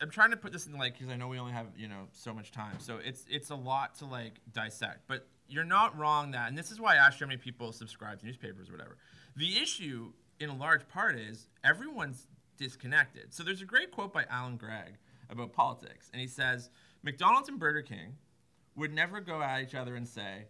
[0.00, 2.08] I'm trying to put this in like because I know we only have you know
[2.12, 5.08] so much time, so it's it's a lot to like dissect.
[5.08, 7.72] But you're not wrong that, and this is why I asked you how many people
[7.72, 8.96] subscribe to newspapers or whatever.
[9.36, 13.32] The issue, in a large part, is everyone's disconnected.
[13.34, 14.98] So there's a great quote by Allan Gregg
[15.30, 16.70] about politics, and he says
[17.02, 18.16] McDonald's and Burger King
[18.76, 20.46] would never go at each other and say,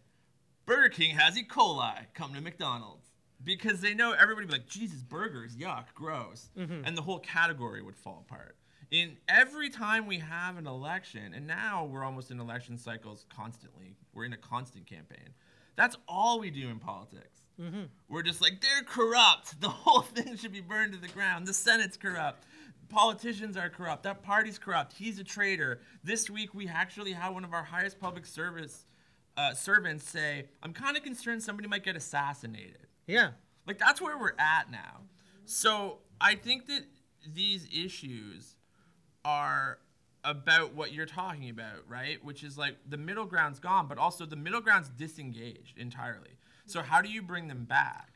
[0.66, 1.46] Burger King has E.
[1.48, 3.07] coli, come to McDonald's.
[3.44, 6.48] Because they know everybody would be like, Jesus, burgers, yuck, gross.
[6.84, 8.56] And the whole category would fall apart.
[8.90, 13.96] In every time we have an election, and now we're almost in election cycles constantly,
[14.14, 15.28] we're in a constant campaign.
[15.76, 17.42] That's all we do in politics.
[18.08, 19.60] We're just like, they're corrupt.
[19.60, 21.46] The whole thing should be burned to the ground.
[21.46, 22.44] The Senate's corrupt.
[22.88, 24.02] politicians are corrupt.
[24.04, 24.94] That party's corrupt.
[24.94, 25.80] He's a traitor.
[26.02, 28.86] This week we actually had one of our highest public service
[29.36, 33.30] uh, servants say, "I'm kind of concerned somebody might get assassinated." Yeah.
[33.66, 35.00] Like that's where we're at now.
[35.44, 36.84] So I think that
[37.26, 38.54] these issues
[39.24, 39.78] are
[40.24, 42.22] about what you're talking about, right?
[42.24, 46.38] Which is like the middle ground's gone, but also the middle ground's disengaged entirely.
[46.66, 48.10] So how do you bring them back?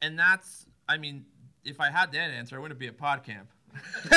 [0.00, 1.26] And that's, I mean,
[1.64, 3.46] if I had that answer, I wouldn't be at PodCamp.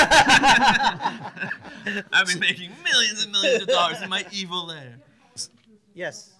[2.11, 4.99] I've been making millions and millions of dollars in my evil lair.
[5.93, 6.33] Yes.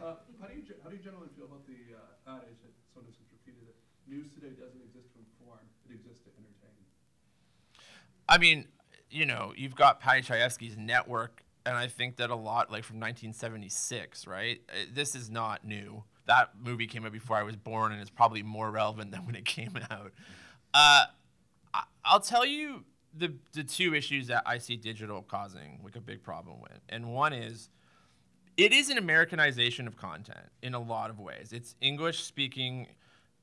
[0.00, 3.16] Uh, how do you, how do you generally feel about the uh, adage that sometimes
[3.20, 3.76] it's repeated that
[4.08, 6.74] news today doesn't exist to inform, it exists to entertain?
[8.32, 8.66] I mean,
[9.10, 12.96] you know, you've got Paddy Chayefsky's network, and I think that a lot, like from
[12.96, 14.62] 1976, right?
[14.70, 16.04] Uh, This is not new.
[16.24, 19.34] That movie came out before I was born, and it's probably more relevant than when
[19.34, 20.12] it came out.
[20.72, 21.04] Uh,
[22.06, 26.22] I'll tell you the the two issues that I see digital causing like a big
[26.22, 27.68] problem with, and one is
[28.56, 31.52] it is an Americanization of content in a lot of ways.
[31.52, 32.86] It's English speaking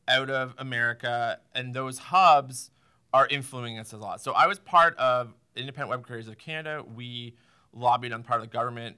[0.08, 2.72] out of America, and those hubs
[3.14, 4.22] are influencing us a lot.
[4.22, 6.84] So I was part of Independent Web Creators of Canada.
[6.84, 7.36] We
[7.74, 8.98] lobbied on part of the government.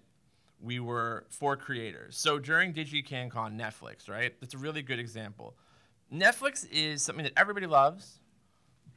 [0.59, 2.17] We were for creators.
[2.17, 4.33] So during DigiCanCon, Netflix, right?
[4.39, 5.55] That's a really good example.
[6.13, 8.19] Netflix is something that everybody loves,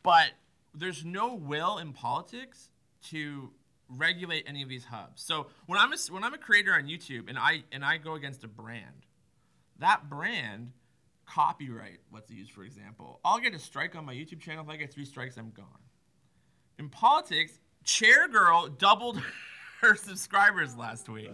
[0.02, 0.30] but
[0.74, 2.68] there's no will in politics
[3.10, 3.50] to
[3.88, 5.22] regulate any of these hubs.
[5.22, 8.14] So when I'm a, when I'm a creator on YouTube and I and I go
[8.14, 9.06] against a brand,
[9.78, 10.72] that brand
[11.26, 13.20] copyright let's use for example.
[13.24, 14.64] I'll get a strike on my YouTube channel.
[14.64, 15.66] If I get three strikes, I'm gone.
[16.78, 19.20] In politics, Chair Girl doubled
[19.80, 21.30] her subscribers last week.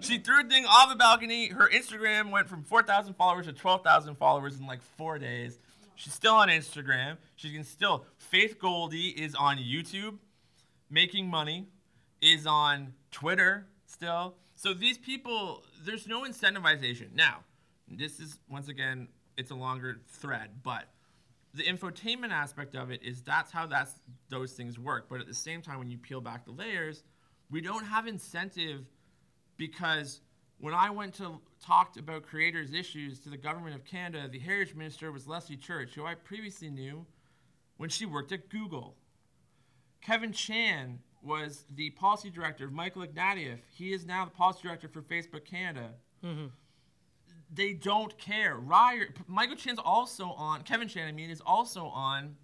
[0.00, 1.48] She threw a thing off a balcony.
[1.48, 5.58] Her Instagram went from 4,000 followers to 12,000 followers in like four days.
[5.94, 7.16] She's still on Instagram.
[7.36, 8.04] She can still.
[8.18, 10.18] Faith Goldy is on YouTube,
[10.90, 11.68] making money,
[12.20, 14.34] is on Twitter still.
[14.54, 17.14] So these people, there's no incentivization.
[17.14, 17.44] Now,
[17.88, 20.88] this is once again, it's a longer thread, but
[21.54, 23.94] the infotainment aspect of it is that's how that's
[24.28, 25.06] those things work.
[25.08, 27.04] But at the same time, when you peel back the layers,
[27.50, 28.86] we don't have incentive
[29.56, 30.20] because
[30.58, 34.74] when I went to talked about creators' issues to the government of Canada, the heritage
[34.74, 37.04] minister was Leslie Church, who I previously knew
[37.76, 38.96] when she worked at Google.
[40.00, 43.58] Kevin Chan was the policy director of Michael Ignatieff.
[43.72, 45.90] He is now the policy director for Facebook Canada.
[46.24, 46.46] Mm-hmm.
[47.54, 48.56] They don't care.
[48.56, 50.62] Ryer, Michael Chan's also on.
[50.62, 52.36] Kevin Chan, I mean, is also on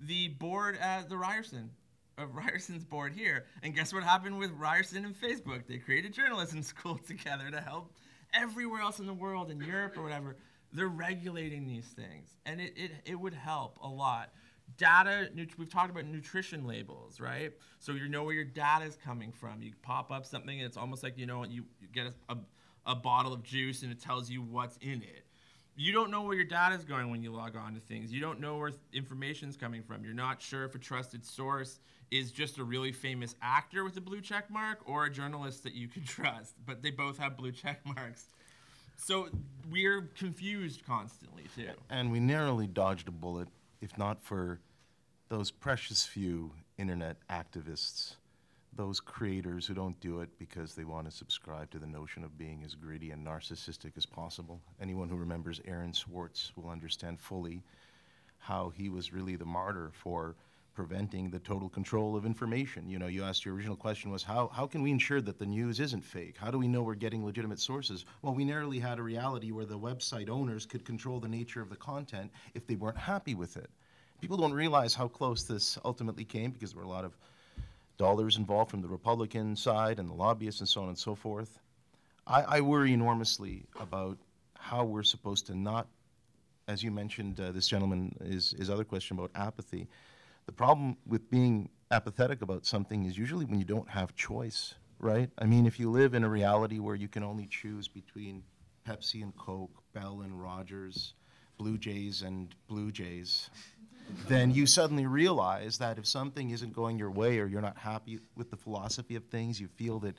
[0.00, 1.70] the board at the Ryerson
[2.18, 3.46] of Ryerson's board here.
[3.62, 5.66] And guess what happened with Ryerson and Facebook?
[5.66, 7.92] They created journalism school together to help
[8.34, 10.36] everywhere else in the world, in Europe or whatever.
[10.72, 14.32] They're regulating these things, and it, it, it would help a lot.
[14.76, 17.52] Data, we've talked about nutrition labels, right?
[17.78, 19.62] So you know where your data is coming from.
[19.62, 22.36] You pop up something, and it's almost like you know you, you get a, a,
[22.86, 25.26] a bottle of juice, and it tells you what's in it
[25.76, 28.10] you don't know where your data is going when you log on to things.
[28.10, 30.04] You don't know where information is coming from.
[30.04, 31.78] You're not sure if a trusted source
[32.10, 35.74] is just a really famous actor with a blue check mark or a journalist that
[35.74, 36.54] you can trust.
[36.64, 38.30] But they both have blue check marks.
[38.96, 39.28] So
[39.70, 41.72] we're confused constantly too.
[41.90, 43.48] And we narrowly dodged a bullet,
[43.82, 44.60] if not for
[45.28, 48.16] those precious few internet activists,
[48.76, 52.38] those creators who don't do it because they want to subscribe to the notion of
[52.38, 54.60] being as greedy and narcissistic as possible.
[54.80, 57.62] Anyone who remembers Aaron Swartz will understand fully
[58.38, 60.36] how he was really the martyr for
[60.74, 62.88] preventing the total control of information.
[62.88, 65.46] You know, you asked your original question was how, how can we ensure that the
[65.46, 66.36] news isn't fake?
[66.38, 68.04] How do we know we're getting legitimate sources?
[68.20, 71.70] Well, we narrowly had a reality where the website owners could control the nature of
[71.70, 73.70] the content if they weren't happy with it.
[74.20, 77.16] People don't realize how close this ultimately came because there were a lot of
[77.96, 81.58] dollars involved from the Republican side and the lobbyists and so on and so forth.
[82.26, 84.18] I, I worry enormously about
[84.58, 85.86] how we're supposed to not
[86.68, 89.88] as you mentioned, uh, this gentleman, his, his other question about apathy.
[90.46, 95.30] The problem with being apathetic about something is usually when you don't have choice, right?
[95.38, 98.42] I mean, if you live in a reality where you can only choose between
[98.88, 101.14] Pepsi and Coke, Bell and Rogers,
[101.58, 103.50] Blue Jays and Blue Jays,
[104.28, 108.20] then you suddenly realize that if something isn't going your way or you're not happy
[108.36, 110.16] with the philosophy of things, you feel that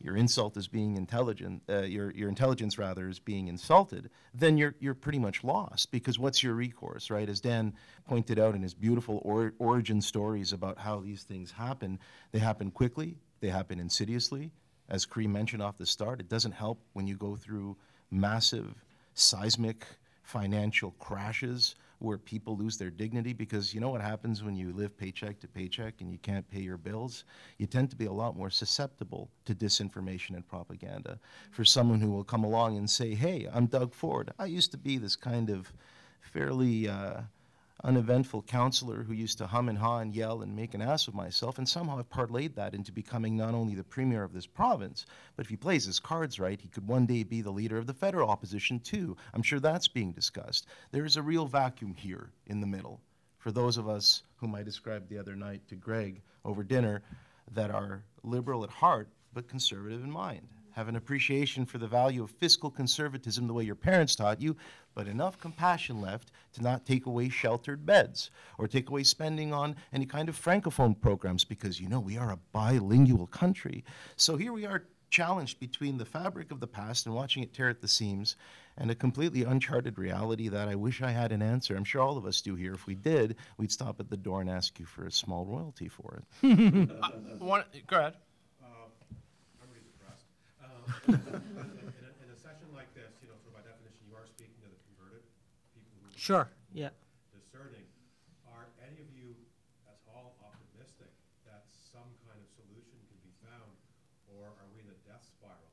[0.00, 4.74] your insult is being intelligent, uh, your, your intelligence rather is being insulted, then you're,
[4.80, 7.28] you're pretty much lost because what's your recourse, right?
[7.28, 7.72] As Dan
[8.06, 11.98] pointed out in his beautiful or, origin stories about how these things happen,
[12.32, 14.50] they happen quickly, they happen insidiously.
[14.88, 17.76] As Cree mentioned off the start, it doesn't help when you go through
[18.10, 19.86] massive seismic
[20.22, 24.96] financial crashes where people lose their dignity because you know what happens when you live
[24.96, 27.24] paycheck to paycheck and you can't pay your bills?
[27.58, 31.18] You tend to be a lot more susceptible to disinformation and propaganda.
[31.50, 34.32] For someone who will come along and say, hey, I'm Doug Ford.
[34.38, 35.72] I used to be this kind of
[36.20, 37.22] fairly uh,
[37.84, 41.14] uneventful counselor who used to hum and haw and yell and make an ass of
[41.14, 45.04] myself, and somehow I've parlayed that into becoming not only the premier of this province,
[45.36, 47.86] but if he plays his cards right, he could one day be the leader of
[47.86, 49.16] the federal opposition too.
[49.34, 50.66] I'm sure that's being discussed.
[50.90, 53.00] There is a real vacuum here in the middle
[53.38, 57.02] for those of us whom I described the other night to Greg over dinner
[57.52, 60.48] that are liberal at heart but conservative in mind.
[60.70, 64.56] Have an appreciation for the value of fiscal conservatism the way your parents taught you,
[64.94, 69.76] but enough compassion left to not take away sheltered beds or take away spending on
[69.92, 73.84] any kind of francophone programs because you know we are a bilingual country.
[74.16, 77.68] So here we are challenged between the fabric of the past and watching it tear
[77.68, 78.34] at the seams
[78.76, 81.76] and a completely uncharted reality that I wish I had an answer.
[81.76, 82.72] I'm sure all of us do here.
[82.74, 85.88] If we did, we'd stop at the door and ask you for a small royalty
[85.88, 86.90] for it.
[87.02, 88.14] Uh, one, go ahead.
[88.60, 88.66] Uh,
[89.62, 90.26] I'm really depressed.
[90.64, 91.38] Um, In a,
[92.26, 94.80] in a session like this, you know, so by definition, you are speaking to the
[94.90, 95.22] converted,
[95.78, 96.48] people who Sure.
[96.72, 96.88] Yeah.
[97.36, 97.84] discerning.
[98.48, 99.36] Are any of you
[99.84, 101.12] at all optimistic
[101.44, 103.76] that some kind of solution can be found,
[104.32, 105.68] or are we in a death spiral?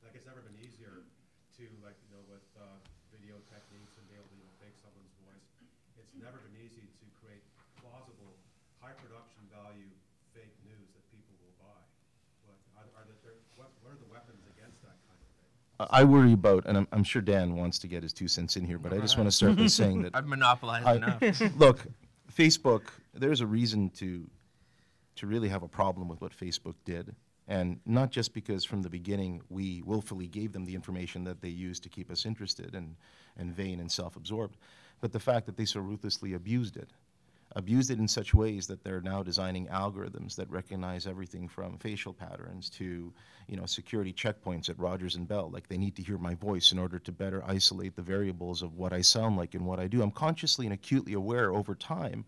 [0.00, 1.04] Like, it's never been easier
[1.60, 2.80] to, like, you know, with, uh,
[3.12, 5.52] video techniques and be able to, you know, fake someone's voice.
[6.00, 7.44] It's never been easy to create
[7.84, 8.40] plausible,
[8.80, 9.92] high production value
[10.32, 11.84] fake news that people will buy.
[12.48, 15.52] What, are, are there, what, what are the weapons against that kind of thing?
[15.90, 18.64] I worry about, and I'm, I'm sure Dan wants to get his two cents in
[18.64, 21.42] here, but I just want to start by saying that I've monopolized I- enough.
[21.56, 21.86] look,
[22.32, 22.82] Facebook,
[23.12, 24.28] there's a reason to,
[25.16, 27.14] to really have a problem with what Facebook did.
[27.46, 31.50] And not just because from the beginning we willfully gave them the information that they
[31.50, 32.96] used to keep us interested and,
[33.36, 34.56] and vain and self absorbed,
[35.00, 36.90] but the fact that they so ruthlessly abused it.
[37.56, 42.12] Abused it in such ways that they're now designing algorithms that recognize everything from facial
[42.12, 43.12] patterns to,
[43.46, 45.50] you know, security checkpoints at Rogers and Bell.
[45.52, 48.74] Like they need to hear my voice in order to better isolate the variables of
[48.74, 50.02] what I sound like and what I do.
[50.02, 52.24] I'm consciously and acutely aware over time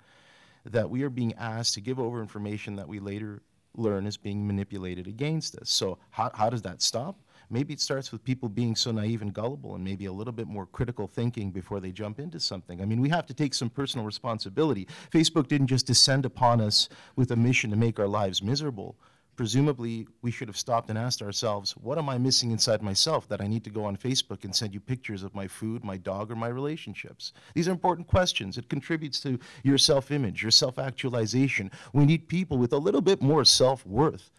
[0.65, 3.43] that we are being asked to give over information that we later
[3.77, 5.71] learn is being manipulated against us.
[5.71, 7.19] So how, how does that stop?
[7.49, 10.49] Maybe it starts with people being so naive and gullible and maybe a little bit
[10.49, 12.81] more critical thinking before they jump into something.
[12.81, 14.89] I mean, we have to take some personal responsibility.
[15.13, 18.97] Facebook didn't just descend upon us with a mission to make our lives miserable.
[19.37, 23.43] Presumably, we should have stopped and asked ourselves, what am I missing inside myself that
[23.43, 26.31] I need to go on Facebook and send you pictures of my food, my dog,
[26.33, 27.35] or my relationships?
[27.55, 28.57] These are important questions.
[28.57, 31.71] It contributes to your self image, your self actualization.
[31.93, 34.31] We need people with a little bit more self worth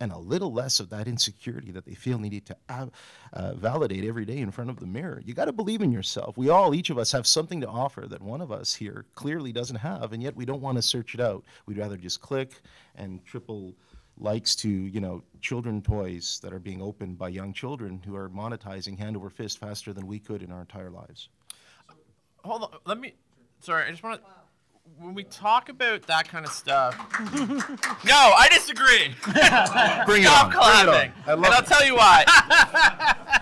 [0.00, 2.56] and a little less of that insecurity that they feel needed to
[3.32, 5.22] uh, validate every day in front of the mirror.
[5.24, 6.36] You got to believe in yourself.
[6.38, 9.52] We all, each of us, have something to offer that one of us here clearly
[9.52, 11.44] doesn't have, and yet we don't want to search it out.
[11.66, 12.60] We'd rather just click
[12.96, 13.74] and triple
[14.20, 18.28] likes to you know children toys that are being opened by young children who are
[18.28, 21.28] monetizing hand over fist faster than we could in our entire lives.
[22.44, 22.70] Hold on.
[22.86, 23.14] Let me.
[23.60, 24.39] Sorry, I just want to.
[24.98, 26.94] When we talk about that kind of stuff.
[28.04, 29.14] no, I disagree.
[30.06, 31.12] Bring Stop clapping.
[31.26, 31.66] I love and I'll it.
[31.66, 32.24] tell you why.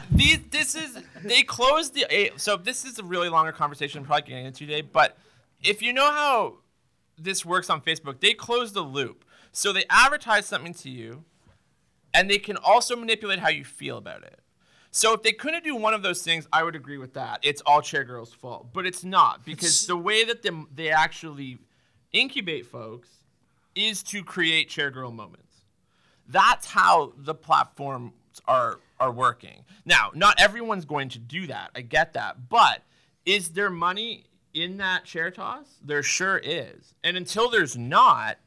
[0.10, 2.06] These, this is they closed the.
[2.10, 4.00] eh, So this is a really longer conversation.
[4.00, 5.16] I'm probably getting into today, but
[5.62, 6.58] if you know how
[7.18, 9.24] this works on Facebook, they close the loop.
[9.50, 11.24] So they advertise something to you,
[12.14, 14.38] and they can also manipulate how you feel about it.
[14.90, 17.40] So if they couldn't do one of those things, I would agree with that.
[17.42, 21.58] It's all Chair Girl's fault, but it's not because the way that they, they actually
[22.12, 23.08] incubate folks
[23.74, 25.44] is to create Chair Girl moments.
[26.26, 28.12] That's how the platforms
[28.46, 29.64] are are working.
[29.84, 31.70] Now, not everyone's going to do that.
[31.74, 32.82] I get that, but
[33.24, 34.24] is there money
[34.54, 35.66] in that chair toss?
[35.84, 36.94] There sure is.
[37.04, 38.38] And until there's not,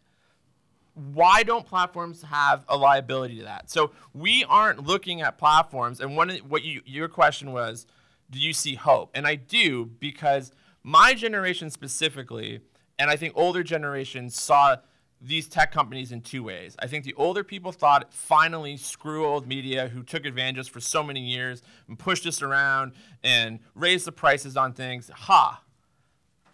[0.93, 3.69] why don't platforms have a liability to that?
[3.69, 5.99] So we aren't looking at platforms.
[5.99, 7.85] And one what you your question was,
[8.29, 9.11] do you see hope?
[9.13, 10.51] And I do because
[10.83, 12.61] my generation specifically,
[12.99, 14.77] and I think older generations saw
[15.21, 16.75] these tech companies in two ways.
[16.79, 21.03] I think the older people thought, finally, screw old media who took advantage for so
[21.03, 25.11] many years and pushed us around and raised the prices on things.
[25.13, 25.61] Ha!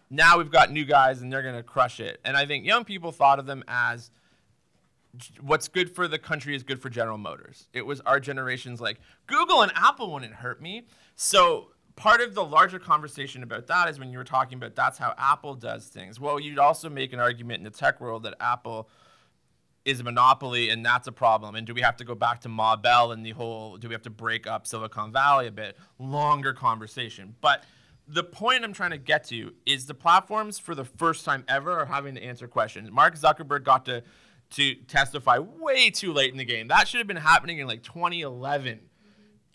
[0.09, 2.19] Now we've got new guys and they're going to crush it.
[2.25, 4.11] And I think young people thought of them as
[5.41, 7.67] what's good for the country is good for General Motors.
[7.73, 10.87] It was our generation's like Google and Apple wouldn't hurt me.
[11.15, 14.97] So part of the larger conversation about that is when you were talking about that's
[14.97, 16.19] how Apple does things.
[16.19, 18.89] Well, you'd also make an argument in the tech world that Apple
[19.83, 21.55] is a monopoly and that's a problem.
[21.55, 23.93] And do we have to go back to Ma Bell and the whole do we
[23.93, 25.77] have to break up Silicon Valley a bit?
[25.97, 27.35] Longer conversation.
[27.41, 27.63] But
[28.07, 31.71] the point I'm trying to get to is the platforms for the first time ever
[31.71, 32.89] are having to answer questions.
[32.91, 34.03] Mark Zuckerberg got to
[34.51, 36.67] to testify way too late in the game.
[36.67, 38.79] That should have been happening in like 2011.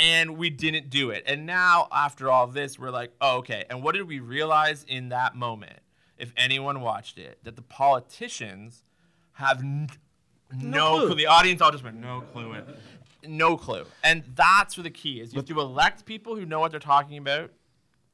[0.01, 1.23] And we didn't do it.
[1.27, 3.65] And now after all this, we're like, oh, okay.
[3.71, 5.79] And what did we realize in that moment?
[6.19, 8.85] If anyone watched it, that the politicians
[9.33, 9.89] have n-
[10.55, 11.07] no, clue.
[11.09, 11.17] clue.
[11.17, 12.53] The audience all just went, no clue.
[12.53, 12.67] It.
[13.27, 13.85] No clue.
[14.03, 15.33] And that's where the key is.
[15.33, 17.51] You have to elect people who know what they're talking about.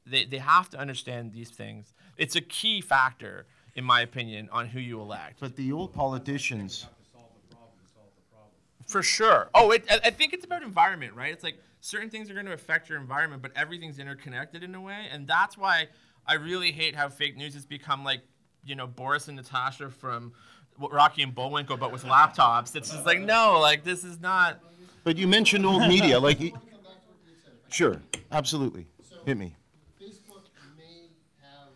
[0.07, 1.93] They, they have to understand these things.
[2.16, 3.47] It's a key factor,
[3.79, 5.37] in my opinion, on who you elect.
[5.41, 8.53] But the old politicians, To solve the problem, to solve the problem.
[8.87, 9.51] For sure.
[9.55, 11.33] Oh, it, I I think it's about environment, right?
[11.33, 14.81] It's like certain things are going to affect your environment, but everything's interconnected in a
[14.81, 15.87] way, and that's why
[16.26, 18.22] I really hate how fake news has become like,
[18.64, 20.33] you know, Boris and Natasha from
[20.79, 22.74] Rocky and Bullwinkle, but with laptops.
[22.74, 24.59] It's just like, no, like this is not.
[25.05, 27.35] but you mentioned old media, like, y- I want to come back to what you
[27.45, 27.53] said.
[27.55, 27.97] if I sure,
[28.33, 28.87] absolutely.
[29.24, 29.55] Hit me.
[30.03, 30.45] Facebook
[30.76, 31.11] may
[31.43, 31.74] have,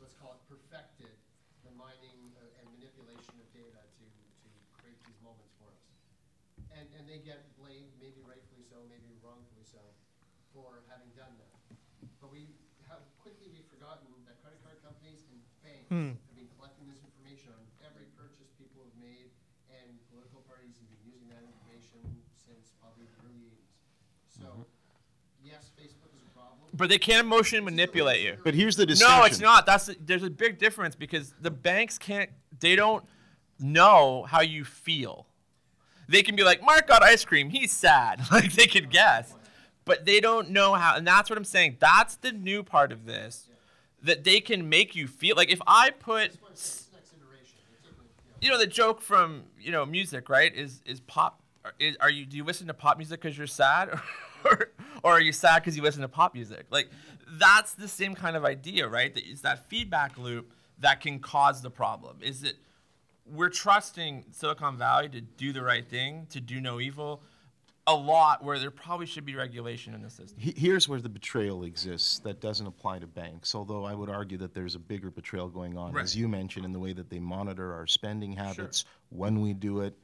[0.00, 1.10] let's call it perfected,
[1.66, 4.48] the mining uh, and manipulation of data to, to
[4.78, 5.82] create these moments for us.
[6.76, 9.82] And, and they get blamed, maybe rightfully so, maybe wrongfully so,
[10.54, 11.54] for having done that.
[12.22, 12.46] But we
[12.86, 15.26] have quickly we've forgotten that credit card companies
[15.92, 19.28] and banks have been collecting this information on every purchase people have made,
[19.68, 22.00] and political parties have been using that information
[22.32, 23.76] since probably the early eighties.
[24.32, 25.44] So, mm-hmm.
[25.44, 26.72] yes, Facebook is a problem.
[26.72, 28.40] But they can't emotionally manipulate you.
[28.40, 29.20] But here's the distinction.
[29.20, 29.68] No, it's not.
[29.68, 32.30] That's there's a big difference because the banks can't.
[32.58, 33.04] They don't
[33.60, 35.26] know how you feel.
[36.08, 37.50] They can be like, Mark got ice cream.
[37.50, 38.20] He's sad.
[38.30, 39.34] Like they could guess,
[39.84, 40.96] but they don't know how.
[40.96, 41.76] And that's what I'm saying.
[41.80, 43.48] That's the new part of this,
[44.02, 47.12] that they can make you feel like if I put, That's why it's the next
[47.14, 47.58] iteration.
[47.82, 48.06] They're taking,
[48.40, 50.54] you know, the joke from you know music, right?
[50.54, 51.40] Is is pop?
[51.78, 53.90] Is, are you do you listen to pop music because you're sad,
[54.44, 54.70] or,
[55.02, 56.66] or are you sad because you listen to pop music?
[56.70, 56.90] Like
[57.28, 59.14] that's the same kind of idea, right?
[59.14, 62.18] That it's that feedback loop that can cause the problem.
[62.20, 62.56] Is it
[63.24, 67.22] we're trusting Silicon Valley to do the right thing, to do no evil,
[67.88, 70.38] a lot where there probably should be regulation in the system.
[70.38, 74.38] He- Here's where the betrayal exists that doesn't apply to banks, although I would argue
[74.38, 76.04] that there's a bigger betrayal going on, Right.
[76.04, 79.80] as you mentioned, in the way that they monitor our spending habits, when we do
[79.80, 79.98] it,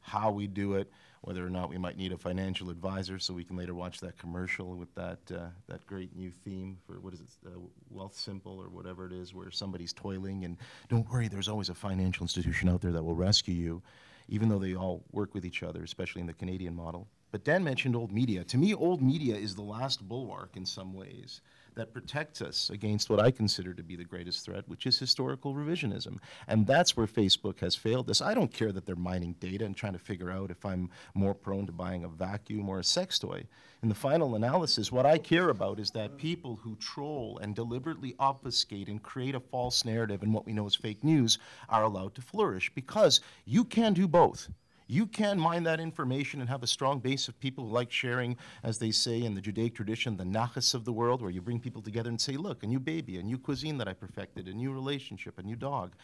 [0.00, 0.90] how we do it,
[1.22, 4.18] whether or not we might need a financial advisor so we can later watch that
[4.18, 7.50] commercial with that, uh, that great new theme for, what is it, uh,
[7.94, 10.58] Wealthsimple or whatever it is, where somebody's toiling, and
[10.88, 13.82] don't worry, there's always a financial institution out there that will rescue you,
[14.28, 17.08] even though they all work with each other, especially in the Canadian model.
[17.32, 18.44] But Dan mentioned old media.
[18.44, 21.40] To me, old media is the last bulwark in some ways
[21.74, 25.54] that protects us against what I consider to be the greatest threat, which is historical
[25.54, 26.18] revisionism.
[26.46, 28.20] And that's where Facebook has failed us.
[28.20, 31.34] I don't care that they're mining data and trying to figure out if I'm more
[31.34, 33.44] prone to buying a vacuum or a sex toy.
[33.82, 38.14] In the final analysis, what I care about is that people who troll and deliberately
[38.18, 41.38] obfuscate and create a false narrative and what we know as fake news
[41.70, 44.50] are allowed to flourish because you can do both.
[44.92, 48.36] You can mine that information and have a strong base of people who like sharing,
[48.62, 51.60] as they say in the Judaic tradition, the nachas of the world, where you bring
[51.60, 54.52] people together and say, look, a new baby, a new cuisine that I perfected, a
[54.52, 55.94] new relationship, a new dog.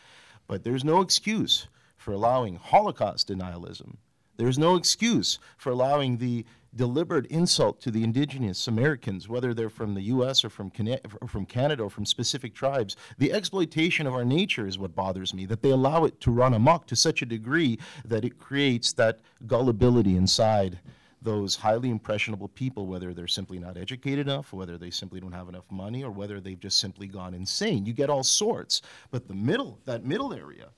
[0.46, 1.68] But there's no excuse
[1.98, 3.96] for allowing Holocaust denialism.
[4.38, 6.46] There's no excuse for allowing the
[6.78, 10.44] deliberate insult to the indigenous Americans, whether they're from the U.S.
[10.44, 12.96] or from, Cana- or from Canada or from specific tribes.
[13.18, 16.54] The exploitation of our nature is what bothers me, that they allow it to run
[16.54, 20.78] amok to such a degree that it creates that gullibility inside
[21.20, 25.48] those highly impressionable people, whether they're simply not educated enough, whether they simply don't have
[25.48, 27.84] enough money, or whether they've just simply gone insane.
[27.84, 28.82] You get all sorts.
[29.10, 30.68] But the middle, that middle area,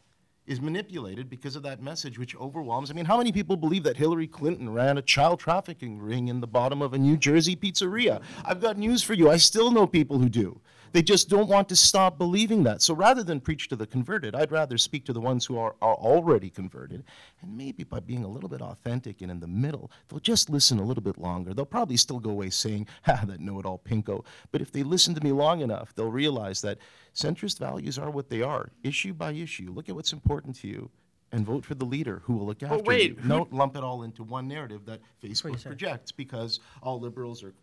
[0.51, 2.91] is manipulated because of that message which overwhelms.
[2.91, 6.41] I mean, how many people believe that Hillary Clinton ran a child trafficking ring in
[6.41, 8.21] the bottom of a New Jersey pizzeria?
[8.45, 9.31] I've got news for you.
[9.31, 10.61] I still know people who do.
[10.93, 12.83] They just don't want to stop believing that.
[12.83, 15.75] So rather than preach to the converted, I'd rather speak to the ones who are,
[15.81, 17.05] are already converted.
[17.43, 20.79] And maybe by being a little bit authentic and in the middle, they'll just listen
[20.79, 21.55] a little bit longer.
[21.55, 24.25] They'll probably still go away saying, ha, that know it all pinko.
[24.51, 26.79] But if they listen to me long enough, they'll realize that
[27.15, 29.71] centrist values are what they are, issue by issue.
[29.73, 30.91] Look at what's important to you.
[31.33, 33.29] And vote for the leader who will look after wait, you.
[33.29, 37.55] Don't lump it all into one narrative that Facebook projects because all liberals are,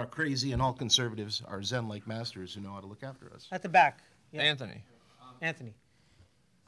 [0.00, 3.46] are crazy and all conservatives are Zen-like masters who know how to look after us.
[3.52, 4.00] At the back.
[4.32, 4.48] Yeah.
[4.48, 4.80] Anthony.
[5.20, 5.76] Um, Anthony.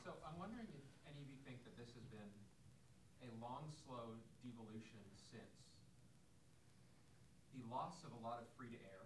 [0.04, 2.28] So I'm wondering if any of you think that this has been
[3.24, 4.12] a long, slow
[4.44, 5.56] devolution since
[7.56, 9.02] the loss of a lot of free to air,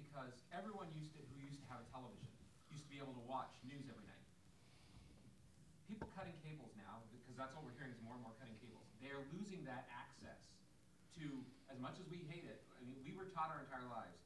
[0.00, 2.32] because everyone used to, who used to have a television,
[2.72, 4.24] used to be able to watch news every night.
[5.84, 8.88] People cutting cables now, because that's what we're hearing is more and more cutting cables.
[9.04, 10.48] They are losing that access
[11.20, 11.28] to,
[11.68, 14.16] as much as we hate it, I mean, we were taught our entire lives,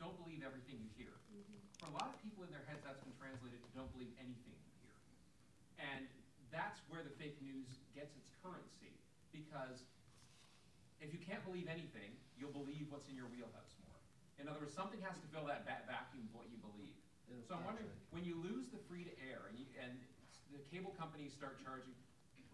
[0.00, 1.14] don't believe everything you hear.
[1.30, 1.60] Mm-hmm.
[1.78, 4.56] For a lot of people in their heads, that's been translated to don't believe anything
[4.56, 4.96] you hear.
[5.78, 6.08] And
[6.48, 8.90] that's where the fake news gets its currency,
[9.30, 9.84] because
[11.04, 14.00] if you can't believe anything, you'll believe what's in your wheelhouse more.
[14.40, 16.96] In other words, something has to fill that va- vacuum of what you believe.
[17.48, 19.96] So I'm wondering, when you lose the free to air and you, and
[20.54, 21.92] the cable companies start charging,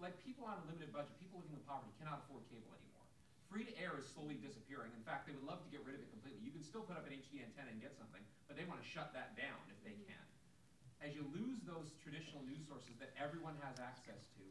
[0.01, 3.00] like people on a limited budget, people living in poverty cannot afford cable anymore.
[3.51, 4.95] Free to air is slowly disappearing.
[4.95, 6.39] In fact, they would love to get rid of it completely.
[6.47, 8.87] You can still put up an HD antenna and get something, but they want to
[8.87, 10.25] shut that down if they can.
[11.03, 14.45] As you lose those traditional news sources that everyone has access to,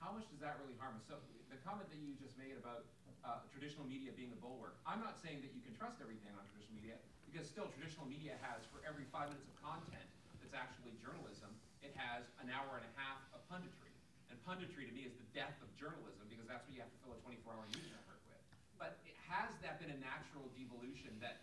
[0.00, 1.04] how much does that really harm us?
[1.04, 1.20] So
[1.52, 2.88] the comment that you just made about
[3.26, 6.46] uh, traditional media being the bulwark, I'm not saying that you can trust everything on
[6.48, 6.96] traditional media,
[7.28, 10.06] because still traditional media has, for every five minutes of content
[10.40, 11.52] that's actually journalism,
[11.84, 13.92] it has an hour and a half of punditry.
[14.32, 16.98] And punditry to me is the death of journalism, because that's what you have to
[17.04, 18.38] fill a twenty-four hour news network with.
[18.78, 21.42] But it- has that been a natural devolution that,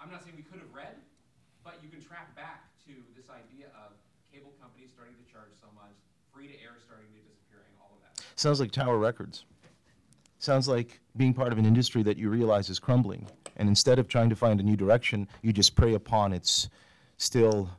[0.00, 0.96] I'm not saying we could have read,
[1.64, 3.94] but you can track back to this idea of
[4.32, 5.94] cable companies starting to charge so much,
[6.32, 8.24] free to air starting to disappearing, all of that.
[8.34, 9.44] Sounds like Tower Records.
[10.38, 13.28] Sounds like being part of an industry that you realize is crumbling.
[13.56, 16.68] And instead of trying to find a new direction, you just prey upon its
[17.18, 17.70] still,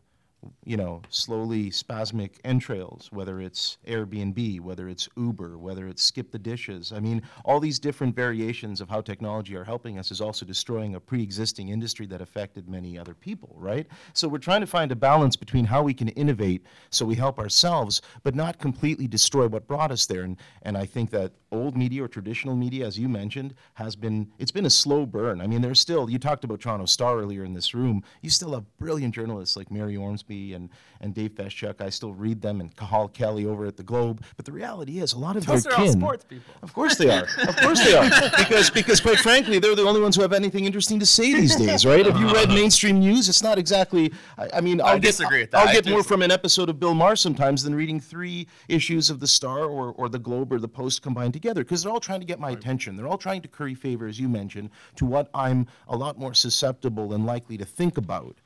[0.65, 6.39] you know, slowly spasmic entrails, whether it's Airbnb, whether it's Uber, whether it's Skip the
[6.39, 6.91] Dishes.
[6.91, 10.95] I mean, all these different variations of how technology are helping us is also destroying
[10.95, 13.87] a pre existing industry that affected many other people, right?
[14.13, 17.39] So we're trying to find a balance between how we can innovate so we help
[17.39, 20.23] ourselves, but not completely destroy what brought us there.
[20.23, 24.31] And, and I think that old media or traditional media, as you mentioned, has been,
[24.39, 25.41] it's been a slow burn.
[25.41, 28.03] I mean, there's still, you talked about Toronto Star earlier in this room.
[28.21, 30.69] You still have brilliant journalists like Mary Ormsby and,
[31.01, 31.81] and Dave Feschuk.
[31.81, 34.23] I still read them and Cathal Kelly over at the Globe.
[34.35, 35.99] But the reality is, a lot of Those their are all kin.
[35.99, 36.53] sports people.
[36.61, 37.27] Of course they are.
[37.47, 38.09] Of course they are.
[38.43, 41.55] Because, because quite frankly, they're the only ones who have anything interesting to say these
[41.55, 42.05] days, right?
[42.05, 42.55] If you read uh-huh.
[42.55, 44.11] mainstream news, it's not exactly.
[44.37, 45.61] I, I mean, I'll get, disagree with that.
[45.61, 49.09] I'll I get more from an episode of Bill Maher sometimes than reading three issues
[49.09, 51.99] of the Star or, or the Globe or the Post combined together, because they're all
[51.99, 52.95] trying to get my attention.
[52.95, 56.33] They're all trying to curry favor, as you mentioned, to what I'm a lot more
[56.33, 58.37] susceptible and likely to think about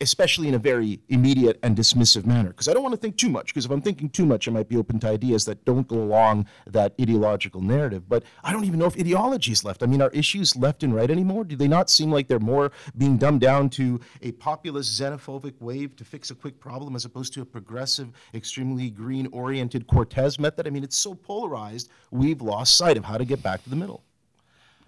[0.00, 2.50] especially in a very immediate and dismissive manner.
[2.50, 4.50] Because I don't want to think too much, because if I'm thinking too much, I
[4.50, 8.08] might be open to ideas that don't go along that ideological narrative.
[8.08, 9.82] But I don't even know if ideology is left.
[9.82, 11.44] I mean, are issues left and right anymore?
[11.44, 15.96] Do they not seem like they're more being dumbed down to a populist xenophobic wave
[15.96, 20.66] to fix a quick problem as opposed to a progressive, extremely green oriented Cortez method?
[20.66, 23.76] I mean, it's so polarized, we've lost sight of how to get back to the
[23.76, 24.02] middle.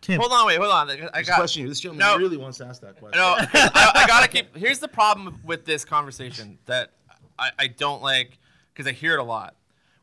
[0.01, 0.21] Tim.
[0.21, 0.91] Hold on, wait, hold on.
[0.91, 2.17] I This got question here, this gentleman No.
[2.17, 3.19] really wants to ask that question.
[3.21, 4.57] No, 'cause I, I gotta keep.
[4.57, 6.93] Here's the problem with this conversation that
[7.39, 8.39] I, I don't like
[8.73, 9.57] because I hear it a lot.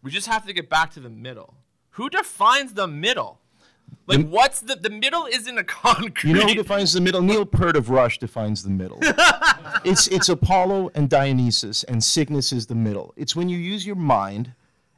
[0.04, 1.56] We just have to get back to the middle.
[1.92, 3.40] Who defines the middle?
[4.08, 5.26] Like, what's the the middle?
[5.28, 6.30] Isn't a concrete.
[6.32, 7.22] You know who defines the middle?
[7.22, 9.00] Neil Peart of Rush defines the middle.
[9.86, 13.14] it's it's Apollo and Dionysus, and Cygnus is the middle.
[13.16, 14.54] It's when you use your mind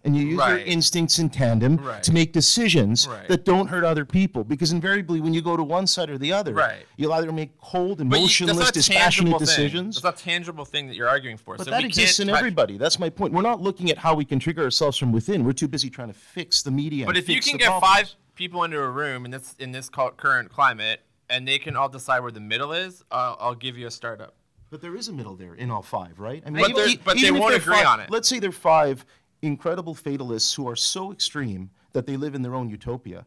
[0.08, 0.66] and you use your Right.
[0.66, 2.02] instincts in tandem Right.
[2.02, 3.28] to make decisions Right.
[3.28, 4.46] that don't hurt other people.
[4.46, 6.86] Because invariably, when you go to one side or the other, Right.
[6.96, 9.46] you'll either make cold, But you- emotionless, that's not a dispassionate tangible thing.
[9.46, 9.96] decisions.
[9.98, 11.58] That's not a tangible thing that you're arguing for.
[11.58, 12.78] But so that we exists can't in touch- everybody.
[12.78, 13.34] That's my point.
[13.34, 15.44] We're not looking at how we can trigger ourselves from within.
[15.44, 17.06] We're too busy trying to fix the media.
[17.06, 17.94] But and if you fix can the get problems.
[17.94, 21.76] five people into a room in this in this cu- current climate, and they can
[21.76, 24.36] all decide where the middle is, uh, I'll give you a startup.
[24.70, 26.44] But there is a middle there in all five, right?
[26.46, 28.10] I mean, But even- they're- but they if won't they're agree on it.
[28.10, 29.06] Let's say they're five
[29.42, 33.26] incredible fatalists who are so extreme that they live in their own utopia.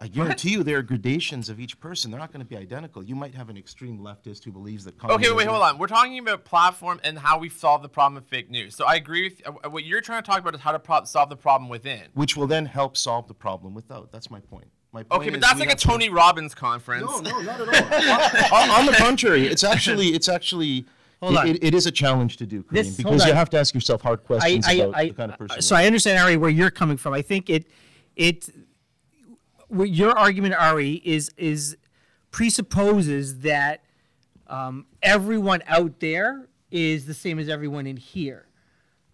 [0.00, 2.12] I guarantee you there are gradations of each person.
[2.12, 3.02] They're not going to be identical.
[3.02, 5.76] You might have an extreme leftist who believes that Okay, wait, hold on.
[5.76, 8.76] We're talking about platform and how we solve the problem of fake news.
[8.76, 11.02] So I agree with uh, what you're trying to talk about is how to pro-
[11.02, 12.02] solve the problem within.
[12.14, 14.12] Which will then help solve the problem without.
[14.12, 14.68] That's my point.
[14.92, 17.04] My point Okay, but that's like a have to- Tony Robbins conference.
[17.04, 18.58] No, no, not at all.
[18.62, 20.86] on, on the contrary, it's actually, it's actually,
[21.20, 21.48] Hold it- on.
[21.48, 23.36] it- it is a challenge to do, Kareem, hold because you on.
[23.36, 25.62] have to ask yourself hard I, questions I, about I, the kind of person.
[25.62, 25.82] so you.
[25.82, 27.12] I understand Ari where you're coming from.
[27.14, 27.66] I think it
[28.16, 28.48] it
[29.68, 31.76] what your argument Ari is is
[32.30, 33.82] presupposes that
[34.46, 38.46] um, everyone out there is the same as everyone in here.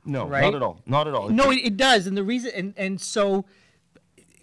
[0.05, 0.43] No, right?
[0.43, 0.81] not at all.
[0.87, 1.29] Not at all.
[1.31, 3.47] No, it, it does, and the reason and and so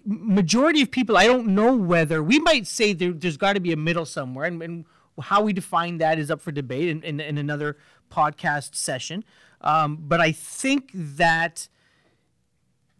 [0.04, 3.72] majority of people, I don't know whether we might say there, there's got to be
[3.72, 4.84] a middle somewhere, and, and
[5.20, 7.76] how we define that is up for debate in, in, in another
[8.10, 9.24] podcast session.
[9.60, 11.68] Um, but I think that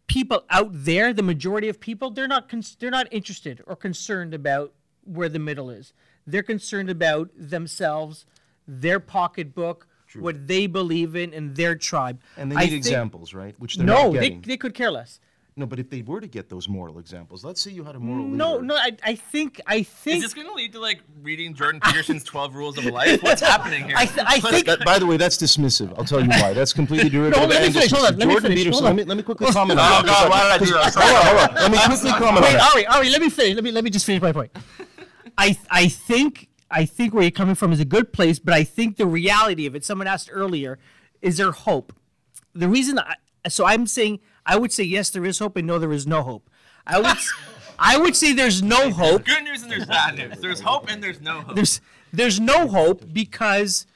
[0.07, 4.35] people out there, the majority of people, they're not cons- they're not interested or concerned
[4.35, 4.73] about
[5.05, 5.93] where the middle is.
[6.27, 8.27] They're concerned about themselves,
[8.69, 12.21] their pocketbook, what they believe in, and their tribe.
[12.37, 13.55] And they I need think- examples, right?
[13.59, 15.19] Which they're no, they, they could care less.
[15.55, 17.99] No, but if they were to get those moral examples, let's say you had a
[18.01, 18.65] moral No, leader.
[18.65, 20.17] no, I, I think I think.
[20.17, 23.23] Is this going to lead to like reading Jordan Peterson's 12 Rules of Life?
[23.23, 23.95] What's happening here?
[23.99, 25.93] I, th- I think That- by the way, that's dismissive.
[25.99, 26.55] I'll tell you why.
[26.55, 27.49] That's completely derivative.
[27.51, 27.91] let me and finish.
[27.93, 28.19] Hold on, dismissive.
[28.19, 28.59] let me Jordan finish.
[28.61, 30.03] Peterson, Hold let me, let me quickly comment oh, on that.
[30.05, 30.95] Oh, God, why did I do this?
[30.95, 31.55] Hold on, hold on.
[31.55, 32.71] Let me quickly comment on Wait, that.
[32.73, 33.55] Ari, Ari, let me finish.
[33.55, 34.51] Let me let me just finish my point.
[35.37, 38.65] I I think I think where you're coming from is a good place, but I
[38.65, 39.85] think the reality of it.
[39.85, 40.79] Someone asked earlier,
[41.21, 41.93] is there hope?
[42.55, 43.17] The reason, I,
[43.49, 46.23] so I'm saying I would say yes, there is hope, and no, there is no
[46.23, 46.51] hope.
[46.87, 47.33] I would s-
[47.79, 49.25] I would say there's no hope.
[49.25, 50.39] Good news and there's bad news.
[50.41, 51.55] There's hope and there's no hope.
[51.57, 51.81] There's
[52.13, 53.87] there's no hope because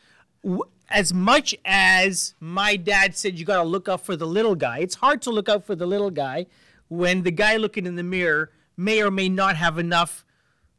[0.42, 4.54] w- as much as my dad said you got to look out for the little
[4.54, 6.46] guy, it's hard to look out for the little guy
[6.88, 10.24] when the guy looking in the mirror may or may not have enough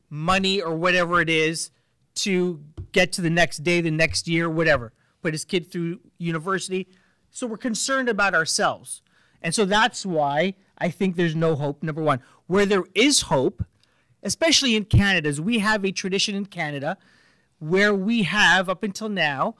[0.09, 1.72] money or whatever it is
[2.15, 2.61] to
[2.93, 4.93] get to the next day, the next year, whatever.
[5.22, 6.88] Put his kid through university.
[7.32, 9.01] So we're concerned about ourselves.
[9.42, 12.22] And so that's why I think there's no hope, number one.
[12.48, 13.64] Where there is hope,
[14.24, 16.98] especially in Canada, is we have a tradition in Canada
[17.60, 19.56] where we have, up until now,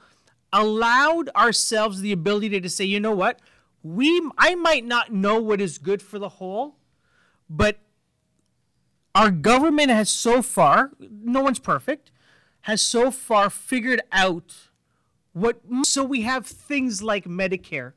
[0.52, 3.40] allowed ourselves the ability to say, you know what?
[3.82, 6.76] We I might not know what is good for the whole,
[7.48, 7.78] but
[9.14, 12.10] our government has so far, no one's perfect,
[12.62, 14.68] has so far figured out
[15.32, 17.92] what so we have things like Medicare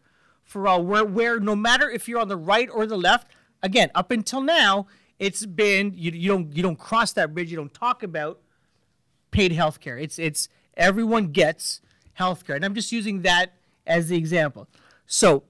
[0.52, 3.32] for all where where no matter if you're on the right or the left,
[3.64, 4.86] again, up until now,
[5.18, 8.42] it's been you, you don't you don't cross that bridge, you don't talk about
[9.32, 9.98] paid health care.
[9.98, 11.80] It's it's everyone gets
[12.14, 12.58] health care.
[12.58, 13.54] And I'm just using that
[13.88, 14.68] as the example.
[15.08, 15.44] So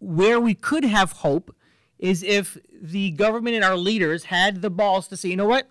[0.00, 1.54] where we could have hope
[1.98, 5.68] is if the government and our leaders had the balls to say, you know what?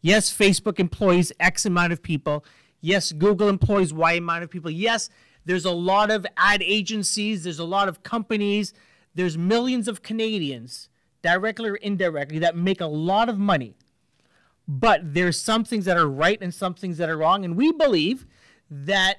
[0.00, 2.44] Yes, Facebook employs X amount of people.
[2.80, 4.70] Yes, Google employs Y amount of people.
[4.70, 5.08] Yes,
[5.46, 8.74] there's a lot of ad agencies, there's a lot of companies,
[9.14, 10.88] there's millions of Canadians,
[11.22, 13.74] directly or indirectly, that make a lot of money.
[14.68, 17.44] But there's some things that are right and some things that are wrong.
[17.44, 18.26] And we believe
[18.68, 19.18] that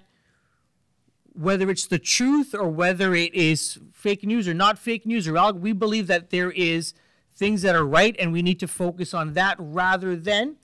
[1.33, 5.53] whether it's the truth or whether it is fake news or not fake news or
[5.53, 6.93] we believe that there is
[7.33, 10.57] things that are right and we need to focus on that rather than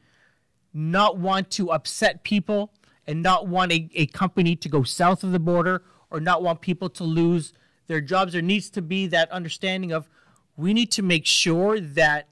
[0.74, 2.74] not want to upset people
[3.08, 6.62] and not want a, a company to go south of the border or not want
[6.62, 7.54] people to lose
[7.88, 8.34] their jobs.
[8.34, 10.08] There needs to be that understanding of
[10.56, 12.28] we need to make sure that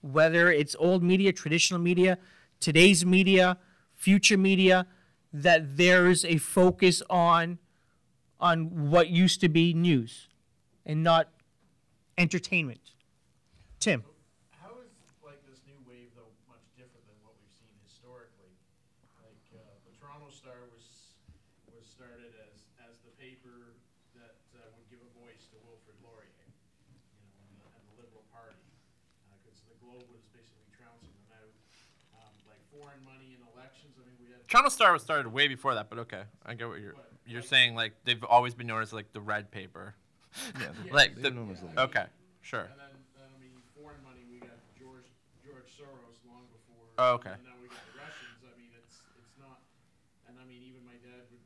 [0.00, 2.18] whether it's old media, traditional media,
[2.60, 3.58] today's media,
[3.94, 4.86] future media,
[5.32, 7.58] that there's a focus on
[8.40, 10.28] on what used to be news
[10.86, 11.28] and not
[12.16, 12.94] entertainment.
[13.78, 14.02] Tim.
[14.62, 14.94] How is
[15.26, 18.54] like this new wave though much different than what we've seen historically?
[19.18, 21.14] Like uh, the Toronto Star was
[21.74, 23.74] was started as as the paper
[24.18, 27.02] that uh, would give a voice to Wilfrid Laurier, you know,
[27.42, 28.62] and the, and the Liberal Party,
[29.42, 31.54] because the Globe was basically trouncing them out.
[32.22, 33.98] Um, like foreign money in elections.
[33.98, 36.68] I mean, we had Toronto Star was started way before that, but okay, I get
[36.68, 36.94] what you're
[37.26, 37.74] you're saying.
[37.76, 39.94] Like they've always been known as like the red paper.
[40.60, 42.06] Yeah, like the, were known as the- okay,
[42.40, 42.64] sure.
[42.64, 45.04] And then, then, I mean, foreign money, we got George,
[45.44, 46.84] George Soros long before.
[46.96, 47.36] Oh, okay.
[47.36, 48.40] And now we got the Russians.
[48.44, 49.60] I mean, it's, it's not,
[50.28, 51.44] and I mean, even my dad would,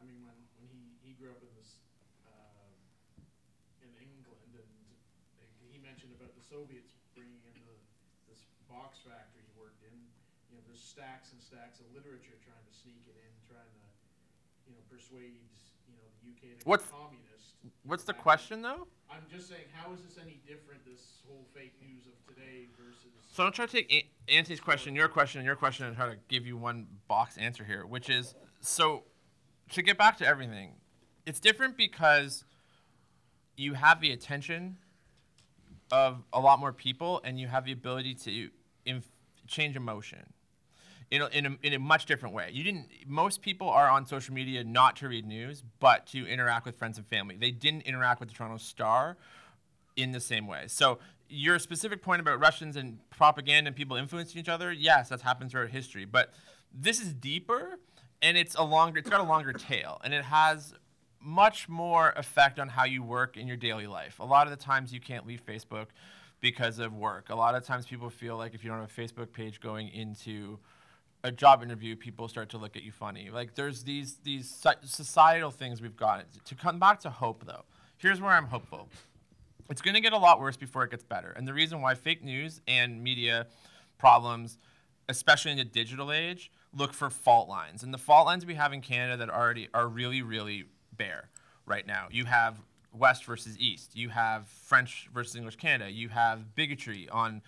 [0.00, 1.80] I mean, when, when he, he grew up in this,
[2.28, 7.76] uh, in England and he mentioned about the Soviets bringing in the,
[8.28, 9.96] this box factory he worked in.
[10.52, 13.82] You know, there's stacks and stacks of literature trying to sneak it in, trying to,
[14.70, 15.34] you know, persuade,
[15.90, 17.58] you know, the UK to What's- communist.
[17.82, 18.86] What's the question though?
[19.10, 23.10] I'm just saying, how is this any different, this whole fake news of today versus?
[23.32, 26.08] So I'm trying to take A- Auntie's question, your question, and your question, and try
[26.08, 29.04] to give you one box answer here, which is so
[29.70, 30.74] to get back to everything,
[31.26, 32.44] it's different because
[33.56, 34.78] you have the attention
[35.90, 38.50] of a lot more people, and you have the ability to
[38.84, 39.08] inf-
[39.46, 40.32] change emotion
[41.14, 42.50] in a, in, a, in a much different way.
[42.52, 42.88] You didn't.
[43.06, 46.98] Most people are on social media not to read news, but to interact with friends
[46.98, 47.36] and family.
[47.36, 49.16] They didn't interact with the Toronto Star
[49.96, 50.64] in the same way.
[50.66, 50.98] So
[51.28, 55.52] your specific point about Russians and propaganda and people influencing each other, yes, that's happened
[55.52, 56.04] throughout history.
[56.04, 56.34] But
[56.72, 57.78] this is deeper,
[58.20, 58.98] and it's a longer.
[58.98, 60.74] It's got a longer tail, and it has
[61.20, 64.18] much more effect on how you work in your daily life.
[64.18, 65.86] A lot of the times you can't leave Facebook
[66.40, 67.30] because of work.
[67.30, 69.88] A lot of times people feel like if you don't have a Facebook page going
[69.88, 70.58] into
[71.24, 73.30] a job interview, people start to look at you funny.
[73.30, 76.26] Like there's these these societal things we've got.
[76.44, 77.64] To come back to hope though,
[77.96, 78.88] here's where I'm hopeful.
[79.70, 81.30] It's going to get a lot worse before it gets better.
[81.30, 83.46] And the reason why fake news and media
[83.96, 84.58] problems,
[85.08, 87.82] especially in the digital age, look for fault lines.
[87.82, 91.30] And the fault lines we have in Canada that already are really, really bare
[91.64, 92.08] right now.
[92.10, 92.58] You have
[92.92, 93.96] West versus East.
[93.96, 95.90] You have French versus English Canada.
[95.90, 97.40] You have bigotry on,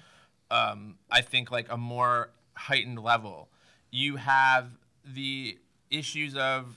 [0.50, 3.50] um, I think, like a more heightened level.
[3.90, 4.68] You have
[5.04, 5.58] the
[5.90, 6.76] issues of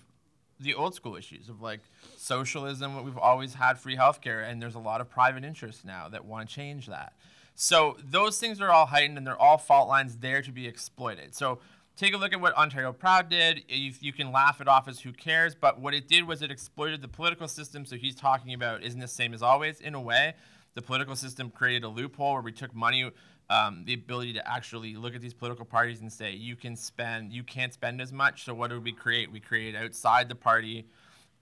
[0.60, 1.80] the old school issues of like
[2.18, 3.04] socialism.
[3.04, 6.50] We've always had free healthcare, and there's a lot of private interests now that want
[6.50, 7.14] to change that.
[7.56, 11.36] So those things are all heightened, and they're all fault lines there to be exploited.
[11.36, 11.60] So
[11.98, 13.64] take a look at what Ontario Proud did.
[13.68, 16.52] You, you can laugh it off as who cares, but what it did was it
[16.52, 17.86] exploited the political system.
[17.86, 20.36] So he's talking about isn't the same as always in a way.
[20.76, 23.12] The political system created a loophole where we took money,
[23.50, 27.34] um, the ability to actually look at these political parties and say you can spend,
[27.34, 28.46] you can't spend as much.
[28.46, 29.32] So what did we create?
[29.32, 30.86] We created outside the party,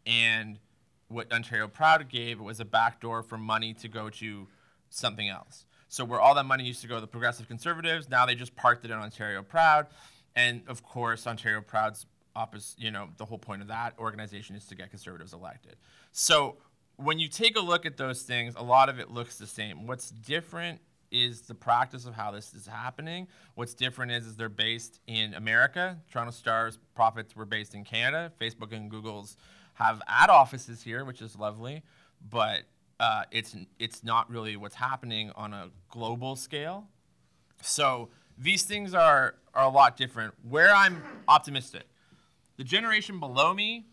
[0.06, 0.58] and
[1.10, 4.48] what Ontario Proud gave was a backdoor for money to go to
[4.90, 5.66] something else.
[5.90, 8.56] So where all that money used to go to the progressive conservatives, now they just
[8.56, 9.88] parked it in Ontario Proud,
[10.36, 12.06] and of course Ontario Proud's
[12.36, 12.80] opposite.
[12.80, 15.76] You know the whole point of that organization is to get conservatives elected.
[16.14, 16.58] So
[16.96, 19.86] when you take a look at those things, a lot of it looks the same.
[19.88, 20.80] What's different
[21.12, 23.28] is the practice of how this is happening.
[23.56, 25.98] What's different is, is they're based in America.
[26.12, 28.32] Toronto Star's profits were based in Canada.
[28.40, 29.38] Facebook and Google's
[29.76, 31.84] have ad offices here, which is lovely,
[32.30, 32.64] but
[33.00, 36.88] uh, it's it's not really what's happening on a global scale.
[37.62, 40.34] So these things are are a lot different.
[40.48, 41.84] Where I'm optimistic,
[42.58, 43.86] the generation below me,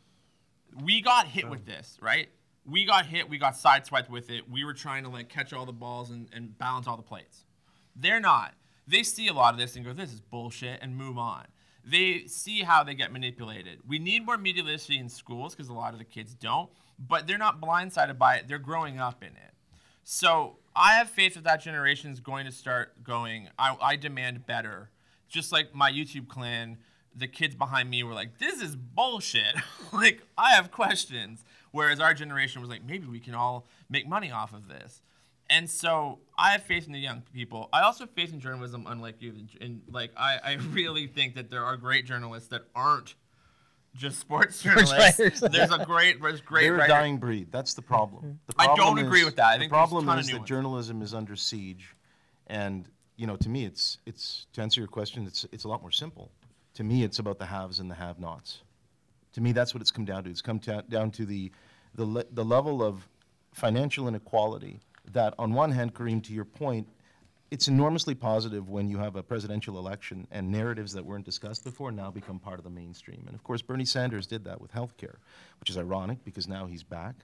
[0.82, 2.28] we got hit with this, right?
[2.66, 4.50] We got hit, we got sideswiped with it.
[4.50, 7.44] We were trying to like catch all the balls and, and balance all the plates.
[7.94, 8.54] They're not.
[8.86, 11.46] They see a lot of this and go, this is bullshit, and move on.
[11.86, 13.80] They see how they get manipulated.
[13.86, 17.26] We need more media literacy in schools because a lot of the kids don't, but
[17.26, 18.48] they're not blindsided by it.
[18.48, 19.54] They're growing up in it.
[20.02, 24.46] So I have faith that that generation is going to start going, I, I demand
[24.46, 24.90] better.
[25.28, 26.78] Just like my YouTube clan,
[27.14, 29.54] the kids behind me were like, this is bullshit.
[29.92, 31.44] like, I have questions.
[31.74, 35.02] Whereas our generation was like, maybe we can all make money off of this.
[35.50, 37.68] And so I have faith in the young people.
[37.72, 39.34] I also have faith in journalism, unlike you.
[39.60, 43.16] And like, I, I really think that there are great journalists that aren't
[43.96, 45.18] just sports journalists.
[45.18, 45.40] writers.
[45.52, 47.48] There's a great, there's great They're a dying breed.
[47.50, 48.22] That's the problem.
[48.22, 48.32] Mm-hmm.
[48.46, 49.46] The I don't problem agree with that.
[49.46, 50.48] I the think problem is that ones.
[50.48, 51.96] journalism is under siege,
[52.46, 55.80] and you know, to me, it's it's to answer your question, it's it's a lot
[55.80, 56.32] more simple.
[56.74, 58.63] To me, it's about the haves and the have-nots.
[59.34, 60.30] To me, that's what it's come down to.
[60.30, 61.52] It's come ta- down to the
[61.94, 63.08] the le- the level of
[63.52, 64.80] financial inequality.
[65.12, 66.88] That, on one hand, Kareem, to your point,
[67.50, 71.92] it's enormously positive when you have a presidential election and narratives that weren't discussed before
[71.92, 73.22] now become part of the mainstream.
[73.26, 75.16] And of course, Bernie Sanders did that with healthcare,
[75.60, 77.14] which is ironic because now he's back,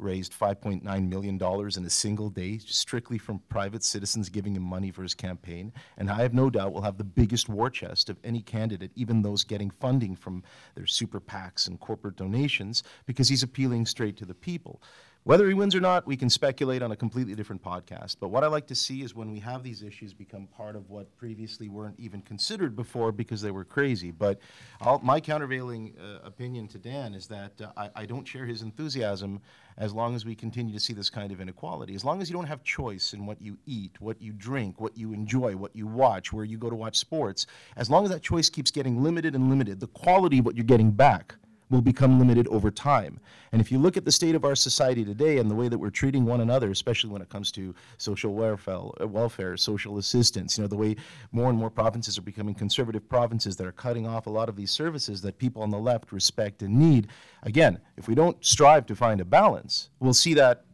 [0.00, 5.02] raised $5.9 million in a single day strictly from private citizens giving him money for
[5.02, 5.72] his campaign.
[5.98, 9.22] And I have no doubt will have the biggest war chest of any candidate, even
[9.22, 10.42] those getting funding from
[10.74, 14.82] their super PACs and corporate donations, because he's appealing straight to the people.
[15.30, 18.16] Whether he wins or not, we can speculate on a completely different podcast.
[18.18, 20.90] But what I like to see is when we have these issues become part of
[20.90, 24.10] what previously weren't even considered before because they were crazy.
[24.10, 24.40] But
[24.80, 28.62] I'll, my countervailing uh, opinion to Dan is that uh, I, I don't share his
[28.62, 29.40] enthusiasm
[29.78, 31.94] as long as we continue to see this kind of inequality.
[31.94, 34.98] As long as you don't have choice in what you eat, what you drink, what
[34.98, 38.22] you enjoy, what you watch, where you go to watch sports, as long as that
[38.22, 41.36] choice keeps getting limited and limited, the quality of what you're getting back
[41.70, 43.20] will become limited over time.
[43.52, 45.78] And if you look at the state of our society today and the way that
[45.78, 50.62] we're treating one another, especially when it comes to social welfare, welfare, social assistance, you
[50.62, 50.96] know, the way
[51.32, 54.56] more and more provinces are becoming conservative provinces that are cutting off a lot of
[54.56, 57.08] these services that people on the left respect and need.
[57.44, 60.64] Again, if we don't strive to find a balance, we'll see that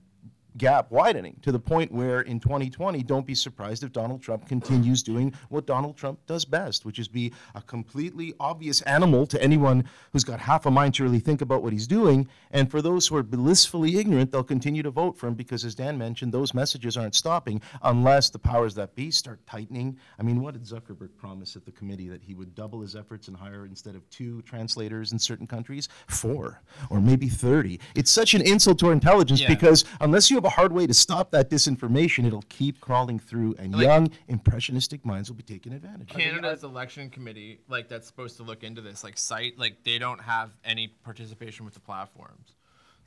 [0.59, 5.03] gap widening to the point where in 2020, don't be surprised if Donald Trump continues
[5.03, 9.85] doing what Donald Trump does best, which is be a completely obvious animal to anyone
[10.13, 12.27] who's got half a mind to really think about what he's doing.
[12.51, 15.75] And for those who are blissfully ignorant, they'll continue to vote for him because, as
[15.75, 19.97] Dan mentioned, those messages aren't stopping unless the powers that be start tightening.
[20.19, 23.29] I mean, what did Zuckerberg promise at the committee that he would double his efforts
[23.29, 25.89] and hire instead of two translators in certain countries?
[26.07, 27.81] Four or maybe 30.
[27.95, 29.49] It's such an insult to our intelligence Yeah.
[29.49, 33.55] because unless you have a hard way to stop that disinformation, it'll keep crawling through,
[33.59, 36.17] and Like- young, impressionistic minds will be taken advantage of.
[36.17, 40.21] Canada's election committee, like that's supposed to look into this, like site, like they don't
[40.23, 42.55] have any participation with the platforms.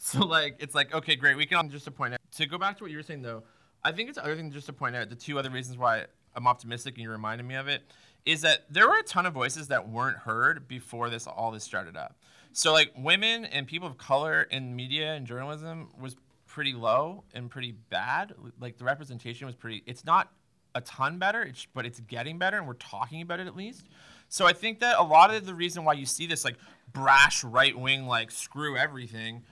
[0.01, 1.35] So like it's like okay, great.
[1.35, 3.43] We can just to point out to go back to what you were saying though.
[3.83, 6.47] I think it's other thing just to point out the two other reasons why I'm
[6.47, 7.81] optimistic and you reminded me of it
[8.25, 11.63] is that there were a ton of voices that weren't heard before this all this
[11.65, 12.15] started up.
[12.53, 16.15] So like women and people of color in media and journalism was
[16.49, 18.33] pretty low and pretty bad.
[18.59, 19.83] Like the representation was pretty.
[19.85, 20.31] It's not
[20.75, 23.87] a ton better, it's, but it's getting better, and we're talking about it at least.
[24.27, 26.57] So I think that a lot of the reason why you see this like
[26.91, 29.43] brash right wing like screw everything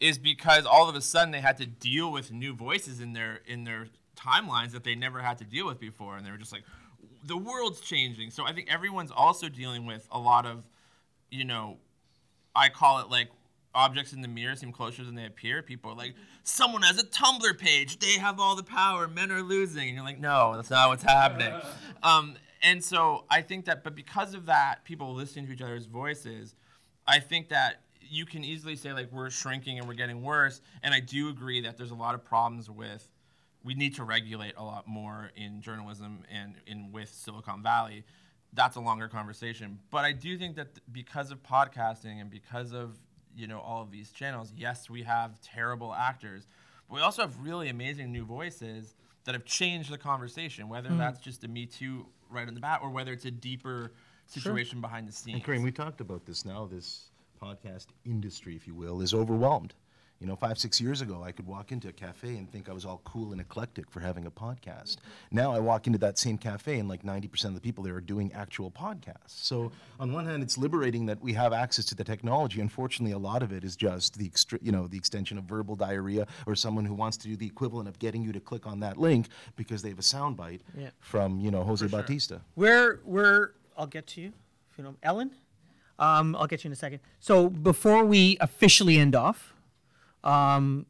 [0.00, 3.40] is because all of a sudden they had to deal with new voices in their
[3.46, 3.86] in their
[4.16, 6.64] timelines that they never had to deal with before, and they were just like,
[7.24, 8.30] the world's changing.
[8.30, 10.64] So I think everyone's also dealing with a lot of,
[11.30, 11.78] you know,
[12.54, 13.28] I call it like
[13.76, 15.62] objects in the mirror seem closer than they appear.
[15.62, 19.42] People are like, someone has a Tumblr page, they have all the power, men are
[19.42, 19.88] losing.
[19.88, 21.52] And you're like, no, that's not what's happening.
[22.02, 25.86] um, and so I think that, but because of that, people listening to each other's
[25.86, 26.54] voices,
[27.06, 30.60] I think that you can easily say like we're shrinking and we're getting worse.
[30.82, 33.08] And I do agree that there's a lot of problems with
[33.66, 38.04] we need to regulate a lot more in journalism and in with Silicon Valley.
[38.52, 42.72] That's a longer conversation, but I do think that th- because of podcasting and because
[42.72, 42.96] of
[43.36, 46.46] you know all of these channels, yes, we have terrible actors,
[46.88, 50.68] but we also have really amazing new voices that have changed the conversation.
[50.68, 50.98] Whether mm-hmm.
[50.98, 53.92] that's just a Me Too right on the bat, or whether it's a deeper
[54.26, 55.36] situation behind the scenes.
[55.36, 56.66] And Kareem, we talked about this now.
[56.66, 57.10] This
[57.40, 59.74] podcast industry, if you will, is overwhelmed.
[60.18, 62.72] You know, five, six years ago, I could walk into a cafe and think I
[62.72, 64.96] was all cool and eclectic for having a podcast.
[65.30, 68.00] Now I walk into that same cafe and like 90% of the people there are
[68.00, 69.28] doing actual podcasts.
[69.28, 72.62] So on one hand, it's liberating that we have access to the technology.
[72.62, 75.76] Unfortunately, a lot of it is just the, extre- you know, the extension of verbal
[75.76, 78.80] diarrhea or someone who wants to do the equivalent of getting you to click on
[78.80, 80.88] that link because they have a soundbite Yeah.
[80.98, 82.40] from, you know, Jose Bautista.
[82.54, 84.32] We're we're I'll get to you
[84.72, 85.32] if you know Ellen.
[85.98, 87.00] Um, I'll get you in a second.
[87.20, 89.52] So before we officially end off,
[90.26, 90.86] um,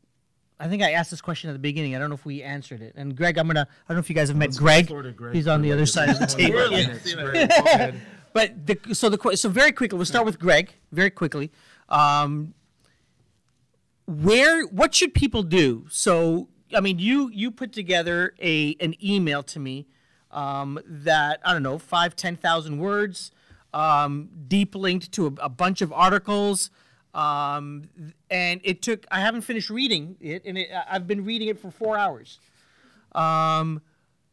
[0.58, 1.94] I think I asked this question at the beginning.
[1.94, 2.94] I don't know if we answered it.
[2.96, 3.68] And Greg, I'm gonna.
[3.70, 4.90] I don't know if you guys have met Greg.
[5.32, 6.70] He's on the other side of the table.
[7.34, 7.92] Yeah.
[8.32, 10.74] But the, so the so very quickly, we'll start with Greg.
[10.92, 11.50] Very quickly,
[11.88, 12.52] um,
[14.04, 15.86] where what should people do?
[15.88, 19.86] So I mean, you you put together a an email to me
[20.30, 23.30] um, that I don't know five ten thousand words,
[23.72, 26.68] um, deep linked to a, a bunch of articles.
[27.16, 27.88] Um,
[28.30, 31.58] and it took I haven't finished reading it, and it, I- I've been reading it
[31.58, 32.38] for four hours.
[33.12, 33.80] Um,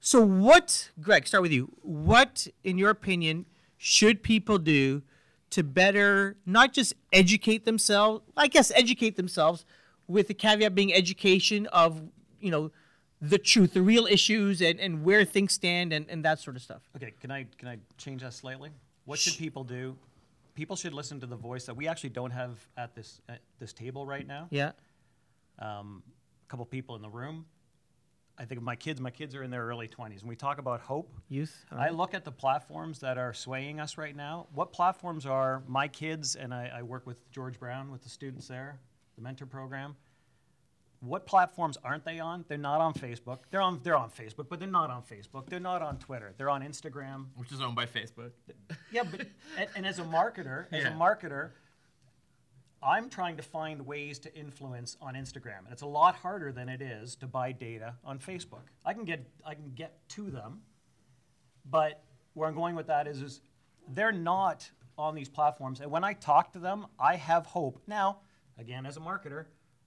[0.02, 1.26] so what, Greg?
[1.26, 1.72] Start with you.
[1.82, 3.46] What, in your opinion,
[3.78, 5.02] should people do
[5.52, 8.22] to better not just educate themselves?
[8.36, 9.64] I guess educate themselves,
[10.08, 12.02] with the caveat being education of
[12.42, 12.72] you know
[13.22, 16.62] the truth, the real issues, and, and where things stand, and, and that sort of
[16.62, 16.82] stuff.
[16.98, 18.72] Okay, can I, can I change that slightly?
[19.06, 19.96] What should people do?
[20.56, 23.74] People should listen to the voice that we actually don't have at this, at this
[23.74, 24.48] table right now.
[24.52, 24.72] Yeah.
[25.60, 26.04] Um,
[26.46, 27.46] a couple people in the room.
[28.38, 30.58] I think of my kids, my kids are in their early twenties, and we talk
[30.58, 31.14] about hope.
[31.30, 31.66] Youth.
[31.72, 31.96] I right.
[31.96, 34.48] look at the platforms that are swaying us right now.
[34.56, 38.48] What platforms are my kids, and I, I work with George Brown with the students
[38.48, 38.80] there,
[39.16, 39.96] the mentor program.
[41.06, 42.46] What platforms aren't they on?
[42.48, 43.40] They're not on Facebook.
[43.52, 45.50] They're on they're on Facebook, but they're not on Facebook.
[45.50, 46.34] They're not on Twitter.
[46.38, 47.26] They're on Instagram.
[47.36, 48.32] which is owned by Facebook.
[48.92, 49.28] Yeah, but
[49.58, 50.96] and, and as a marketer, as Yeah.
[50.96, 51.52] a marketer,
[52.82, 56.68] I'm trying to find ways to influence on Instagram, and it's a lot harder than
[56.70, 58.64] it is to buy data on Facebook.
[58.86, 60.62] I can get I can get to them,
[61.70, 63.42] but where I'm going with that is, is
[63.90, 65.82] they're not on these platforms.
[65.82, 67.82] And when I talk to them, I have hope.
[67.88, 68.20] Now,
[68.58, 69.46] again, as a marketer,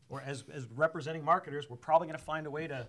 [0.09, 2.87] or as, as representing marketers, we're probably going to find a way to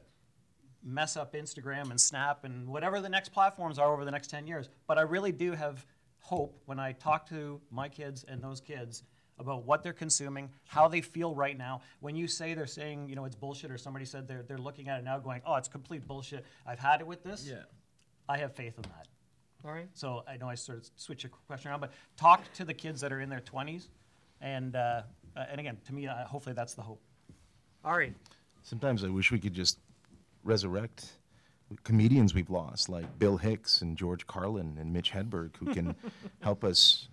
[0.83, 4.47] mess up Instagram and Snap and whatever the next platforms are over the next 10
[4.47, 4.69] years.
[4.87, 5.85] But I really do have
[6.19, 9.03] hope when I talk to my kids and those kids
[9.39, 11.81] about what they're consuming, how they feel right now.
[11.99, 14.89] When you say they're saying, you know, it's bullshit, or somebody said they're, they're looking
[14.89, 16.45] at it now going, oh, it's complete bullshit.
[16.65, 17.45] I've had it with this.
[17.47, 17.63] Yeah.
[18.27, 19.07] I have faith in that.
[19.63, 19.89] All right.
[19.93, 23.01] So I know I sort of switch your question around, but talk to the kids
[23.01, 23.87] that are in their 20s.
[24.41, 25.01] And, uh,
[25.35, 27.01] uh, and again, to me, uh, hopefully that's the hope.
[27.83, 28.13] Right.
[28.63, 29.79] Sometimes I wish we could just
[30.43, 31.17] resurrect
[31.83, 35.95] comedians we've lost, like Bill Hicks and George Carlin and Mitch Hedberg, who can
[36.41, 37.07] help us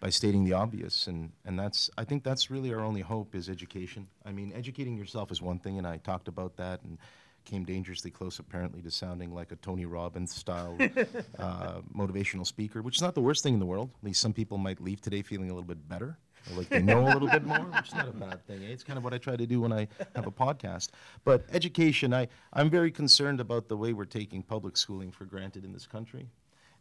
[0.00, 1.06] by stating the obvious.
[1.06, 4.08] And, and that's, I think that's really our only hope is education.
[4.24, 6.98] I mean, educating yourself is one thing, and I talked about that and
[7.44, 10.76] came dangerously close, apparently, to sounding like a Tony Robbins style
[11.38, 13.90] uh, motivational speaker, which is not the worst thing in the world.
[14.00, 16.18] At least some people might leave today feeling a little bit better.
[16.56, 18.62] Like they know a little bit more, which is not a bad thing.
[18.64, 18.68] eh?
[18.68, 20.90] It's kind of what I try to do when I have a podcast.
[21.24, 25.64] But education, I, I'm very concerned about the way we're taking public schooling for granted
[25.64, 26.26] in this country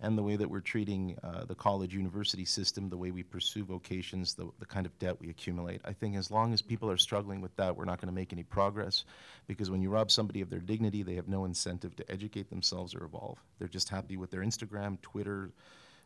[0.04, 3.64] and the way that we're treating uh, the college university system, the way we pursue
[3.64, 5.80] vocations, the, the kind of debt we accumulate.
[5.86, 8.34] I think as long as people are struggling with that, we're not going to make
[8.34, 9.06] any progress
[9.46, 12.96] because when you rob somebody of their dignity, they have no incentive to educate themselves
[12.96, 13.38] or evolve.
[13.60, 15.52] They're just happy with their Instagram, Twitter,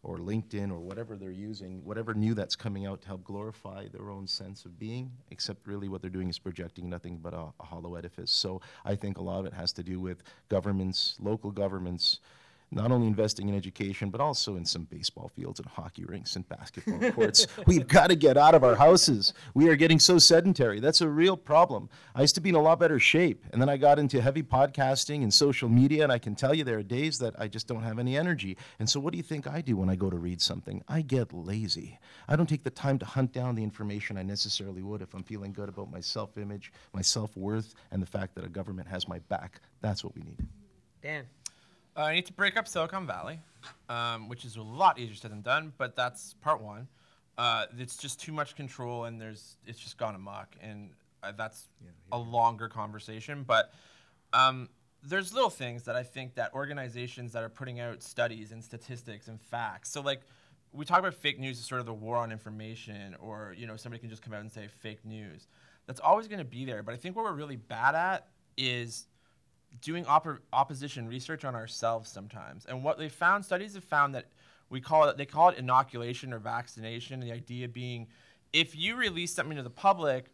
[0.06, 4.12] or LinkedIn or whatever they're using, whatever new that's coming out to help glorify their
[4.12, 7.64] own sense of being, except really what they're doing is projecting nothing but a, a
[7.64, 8.30] hollow edifice.
[8.30, 12.20] So I think a lot of it has to do with governments, local governments,
[12.72, 16.48] not only investing in education, but also in some baseball fields and hockey rinks and
[16.50, 17.48] basketball courts.
[17.66, 19.34] We've got to get out of our houses.
[19.54, 20.80] We are getting so sedentary.
[20.80, 21.90] That's a real problem.
[22.14, 24.44] I used to be in a lot better shape, and then I got into heavy
[24.44, 27.68] podcasting and social media, and I can tell you there are days that I just
[27.68, 28.58] don't have any energy.
[28.80, 30.84] And so, what do you think I do when I go to read something?
[30.88, 32.00] I get lazy.
[32.28, 35.24] I don't take the time to hunt down the information I necessarily would if I'm
[35.24, 38.88] feeling good about my self image, my self worth, and the fact that a government
[38.88, 39.62] has my back.
[39.82, 40.46] That's what we need.
[41.02, 41.26] Dan.
[41.98, 43.40] Uh, I need to break up Silicon Valley,
[43.88, 46.88] um, which is a lot easier said than done, but that's part one.
[47.38, 50.90] Uh, it's just too much control, and there's it's just gone amok, and
[51.24, 51.70] uh, that's
[52.12, 53.44] a longer conversation.
[53.44, 53.74] But
[54.34, 54.70] um,
[55.04, 59.30] there's little things that I think that organizations that are putting out studies and statistics
[59.30, 59.90] and facts.
[59.90, 60.22] So like
[60.74, 63.78] we talk about fake news as sort of the war on information, or you know
[63.78, 65.48] somebody can just come out and say fake news.
[65.88, 66.84] That's always going to be there.
[66.84, 68.28] But I think what we're really bad at
[68.58, 69.08] is
[69.82, 72.66] doing oppo- opposition research on ourselves sometimes.
[72.66, 74.26] And what they found, studies have found that
[74.70, 77.20] we call it, they call it inoculation or vaccination.
[77.20, 78.08] The idea being,
[78.54, 80.26] if you release something to the public,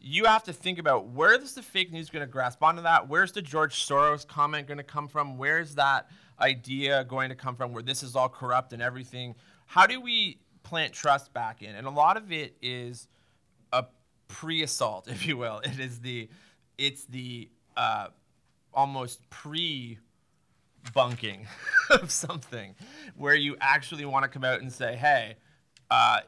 [0.00, 3.08] you have to think about where is the fake news going to grasp onto that?
[3.08, 5.38] Where's the George Soros comment going to come from?
[5.38, 6.08] Where's that
[6.40, 9.34] idea going to come from where this is all corrupt and everything?
[9.66, 11.74] How do we plant trust back in?
[11.74, 13.08] And a lot of it is
[13.72, 13.86] a
[14.28, 15.60] pre-assault, if you will.
[15.60, 16.28] It is the,
[16.76, 18.08] it's the uh,
[18.76, 19.98] almost pre
[20.94, 21.48] bunking
[21.90, 22.76] of something
[23.16, 25.34] where you actually want to come out and say, hey,
[25.90, 26.20] uh,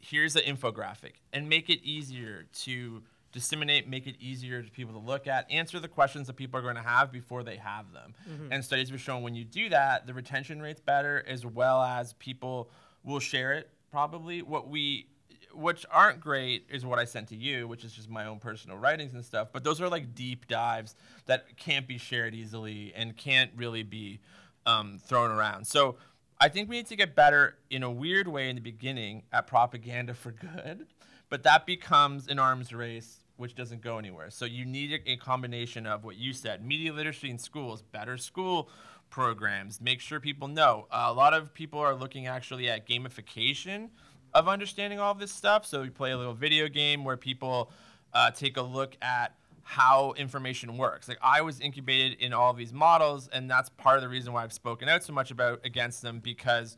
[0.00, 5.04] here's the infographic and make it easier to disseminate, make it easier to people to
[5.04, 8.14] look at, answer the questions that people are going to have before they have them.
[8.52, 12.12] And studies have shown when you do that, the retention rate's better as well as
[12.14, 12.70] people
[13.04, 14.42] will share it probably.
[14.42, 15.08] What we
[15.56, 18.76] which aren't great is what I sent to you, which is just my own personal
[18.76, 19.48] writings and stuff.
[19.52, 20.94] But those are like deep dives
[21.26, 24.20] that can't be shared easily and can't really be
[24.66, 25.66] um, thrown around.
[25.66, 25.96] So
[26.40, 29.46] I think we need to get better in a weird way in the beginning at
[29.46, 30.86] propaganda for good,
[31.28, 34.30] but that becomes an arms race which doesn't go anywhere.
[34.30, 38.68] So you need a, combination of what you said: media literacy in schools, better school
[39.10, 40.86] programs, make sure people know.
[40.90, 43.90] Uh, a lot of people are looking actually at gamification
[44.34, 45.64] of understanding all of this stuff.
[45.64, 47.70] So we play a little video game where people
[48.12, 51.08] uh, take a look at how information works.
[51.08, 54.32] Like I was incubated in all of these models, and that's part of the reason
[54.32, 56.76] why I've spoken out so much about against them because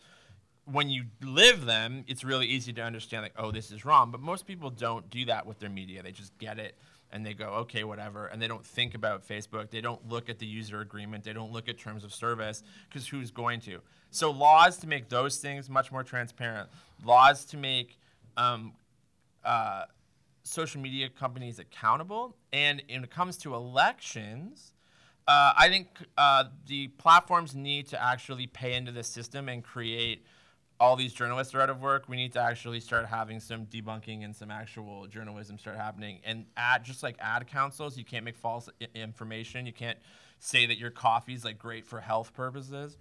[0.64, 4.10] when you live them, it's really easy to understand like, oh, this is wrong.
[4.10, 6.02] But most people don't do that with their media.
[6.02, 6.76] They just get it
[7.12, 9.70] and they go, okay, whatever, and they don't think about Facebook.
[9.70, 11.24] They don't look at the user agreement.
[11.24, 13.80] They don't look at terms of service because who's going to?
[14.10, 16.68] So laws to make those things much more transparent.
[17.04, 17.98] Laws to make
[18.36, 18.72] um,
[19.44, 19.84] uh,
[20.42, 22.36] social media companies accountable.
[22.52, 24.72] And when it comes to elections,
[25.28, 30.24] uh, I think uh, the platforms need to actually pay into the system and create
[30.78, 32.04] all these journalists are out of work.
[32.08, 36.20] We need to actually start having some debunking and some actual journalism start happening.
[36.24, 39.66] And ad, just like ad councils, you can't make false I- information.
[39.66, 39.98] You can't
[40.38, 42.98] say that your coffee is like great for health purposes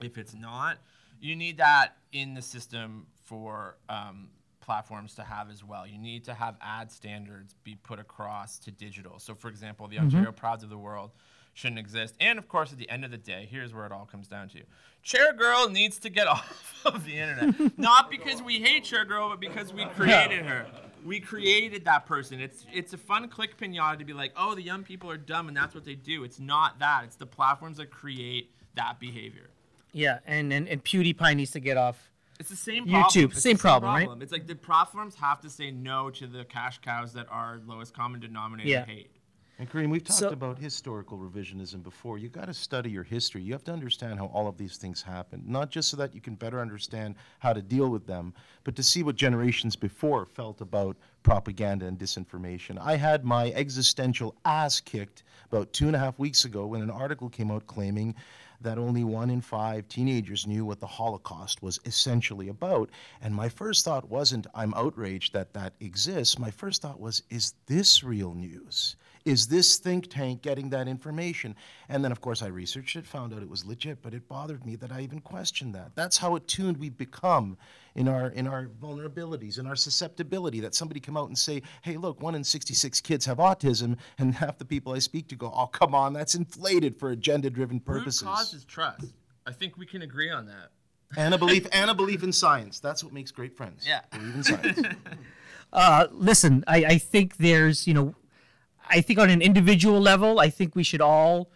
[0.00, 0.78] if it's not.
[1.20, 4.28] You need that in the system for um,
[4.60, 5.86] platforms to have as well.
[5.86, 9.18] You need to have ad standards be put across to digital.
[9.18, 11.10] So, for example, the Ontario Prouds of the world
[11.54, 12.14] shouldn't exist.
[12.20, 14.48] And of course, at the end of the day, here's where it all comes down
[14.50, 14.60] to:
[15.02, 17.78] Chair Girl needs to get off of the internet.
[17.78, 20.66] Not because we hate Chair Girl, but because we created her.
[21.04, 22.40] We created that person.
[22.40, 25.48] It's it's a fun click pinata to be like, oh, the young people are dumb
[25.48, 26.22] and that's what they do.
[26.24, 27.02] It's not that.
[27.04, 29.50] It's the platforms that create that behavior.
[29.92, 32.10] Yeah, and, and and PewDiePie needs to get off.
[32.40, 33.24] It's the same YouTube, problem.
[33.26, 34.08] It's the same problem, right?
[34.22, 37.94] It's like the platforms have to say no to the cash cows that are lowest
[37.94, 38.84] common denominator Yeah.
[38.84, 39.10] hate.
[39.58, 42.18] And Kareem, we've talked So- about historical revisionism before.
[42.18, 43.42] You've got to study your history.
[43.42, 46.20] You have to understand how all of these things happened, not just so that you
[46.20, 48.34] can better understand how to deal with them,
[48.64, 52.78] but to see what generations before felt about propaganda and disinformation.
[52.80, 56.90] I had my existential ass kicked about two and a half weeks ago when an
[56.90, 58.14] article came out claiming
[58.62, 62.88] that only one in five teenagers knew what the Holocaust was essentially about.
[63.20, 66.38] And my first thought wasn't, I'm outraged that that exists.
[66.38, 68.96] My first thought was, is this real news?
[69.24, 71.54] Is this think tank getting that information?
[71.88, 74.66] And then, of course, I researched it, found out it was legit, but it bothered
[74.66, 75.92] me that I even questioned that.
[75.94, 77.56] That's how attuned we've become
[77.94, 80.60] in our in our vulnerabilities, in our susceptibility.
[80.60, 84.34] That somebody come out and say, "Hey, look, one in 66 kids have autism," and
[84.42, 88.22] half the people I speak to go, "Oh, come on, that's inflated for agenda-driven purposes."
[88.22, 89.12] Root cause is trust.
[89.46, 90.70] I think we can agree on that.
[91.16, 92.80] and a belief and a belief in science.
[92.80, 93.86] That's what makes great friends.
[93.86, 94.00] Yeah.
[94.10, 94.80] believe in science.
[95.72, 98.14] Uh, listen, I, I think there's, you know,
[98.88, 101.50] I think on an individual level, I think we should all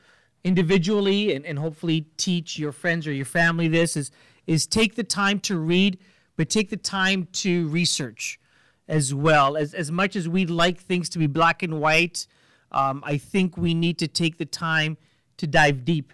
[0.44, 4.12] individually and, and hopefully teach your friends or your family this is
[4.46, 5.98] is take the time to read
[6.36, 8.38] but take the time to research
[8.86, 9.56] as well.
[9.56, 12.28] As as much as we'd like things to be black and white
[12.72, 14.96] um, i think we need to take the time
[15.36, 16.12] to dive deep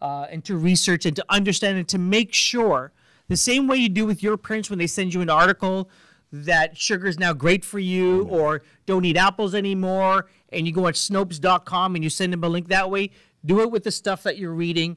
[0.00, 2.92] uh, and to research and to understand and to make sure
[3.28, 5.90] the same way you do with your parents when they send you an article
[6.30, 10.86] that sugar is now great for you or don't eat apples anymore and you go
[10.86, 13.10] on snopes.com and you send them a link that way
[13.44, 14.96] do it with the stuff that you're reading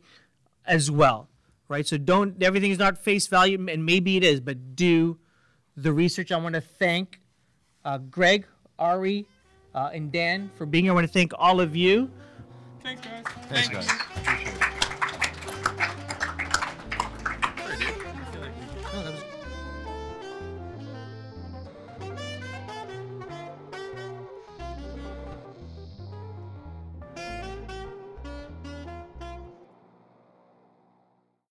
[0.65, 1.27] as well
[1.67, 5.17] right so don't everything is not face value and maybe it is but do
[5.75, 7.19] the research i want to thank
[7.85, 8.45] uh, greg
[8.79, 9.25] ari
[9.75, 12.09] uh, and dan for being here i want to thank all of you
[12.83, 13.23] Thanks, guys.
[13.49, 14.37] Thanks, guys.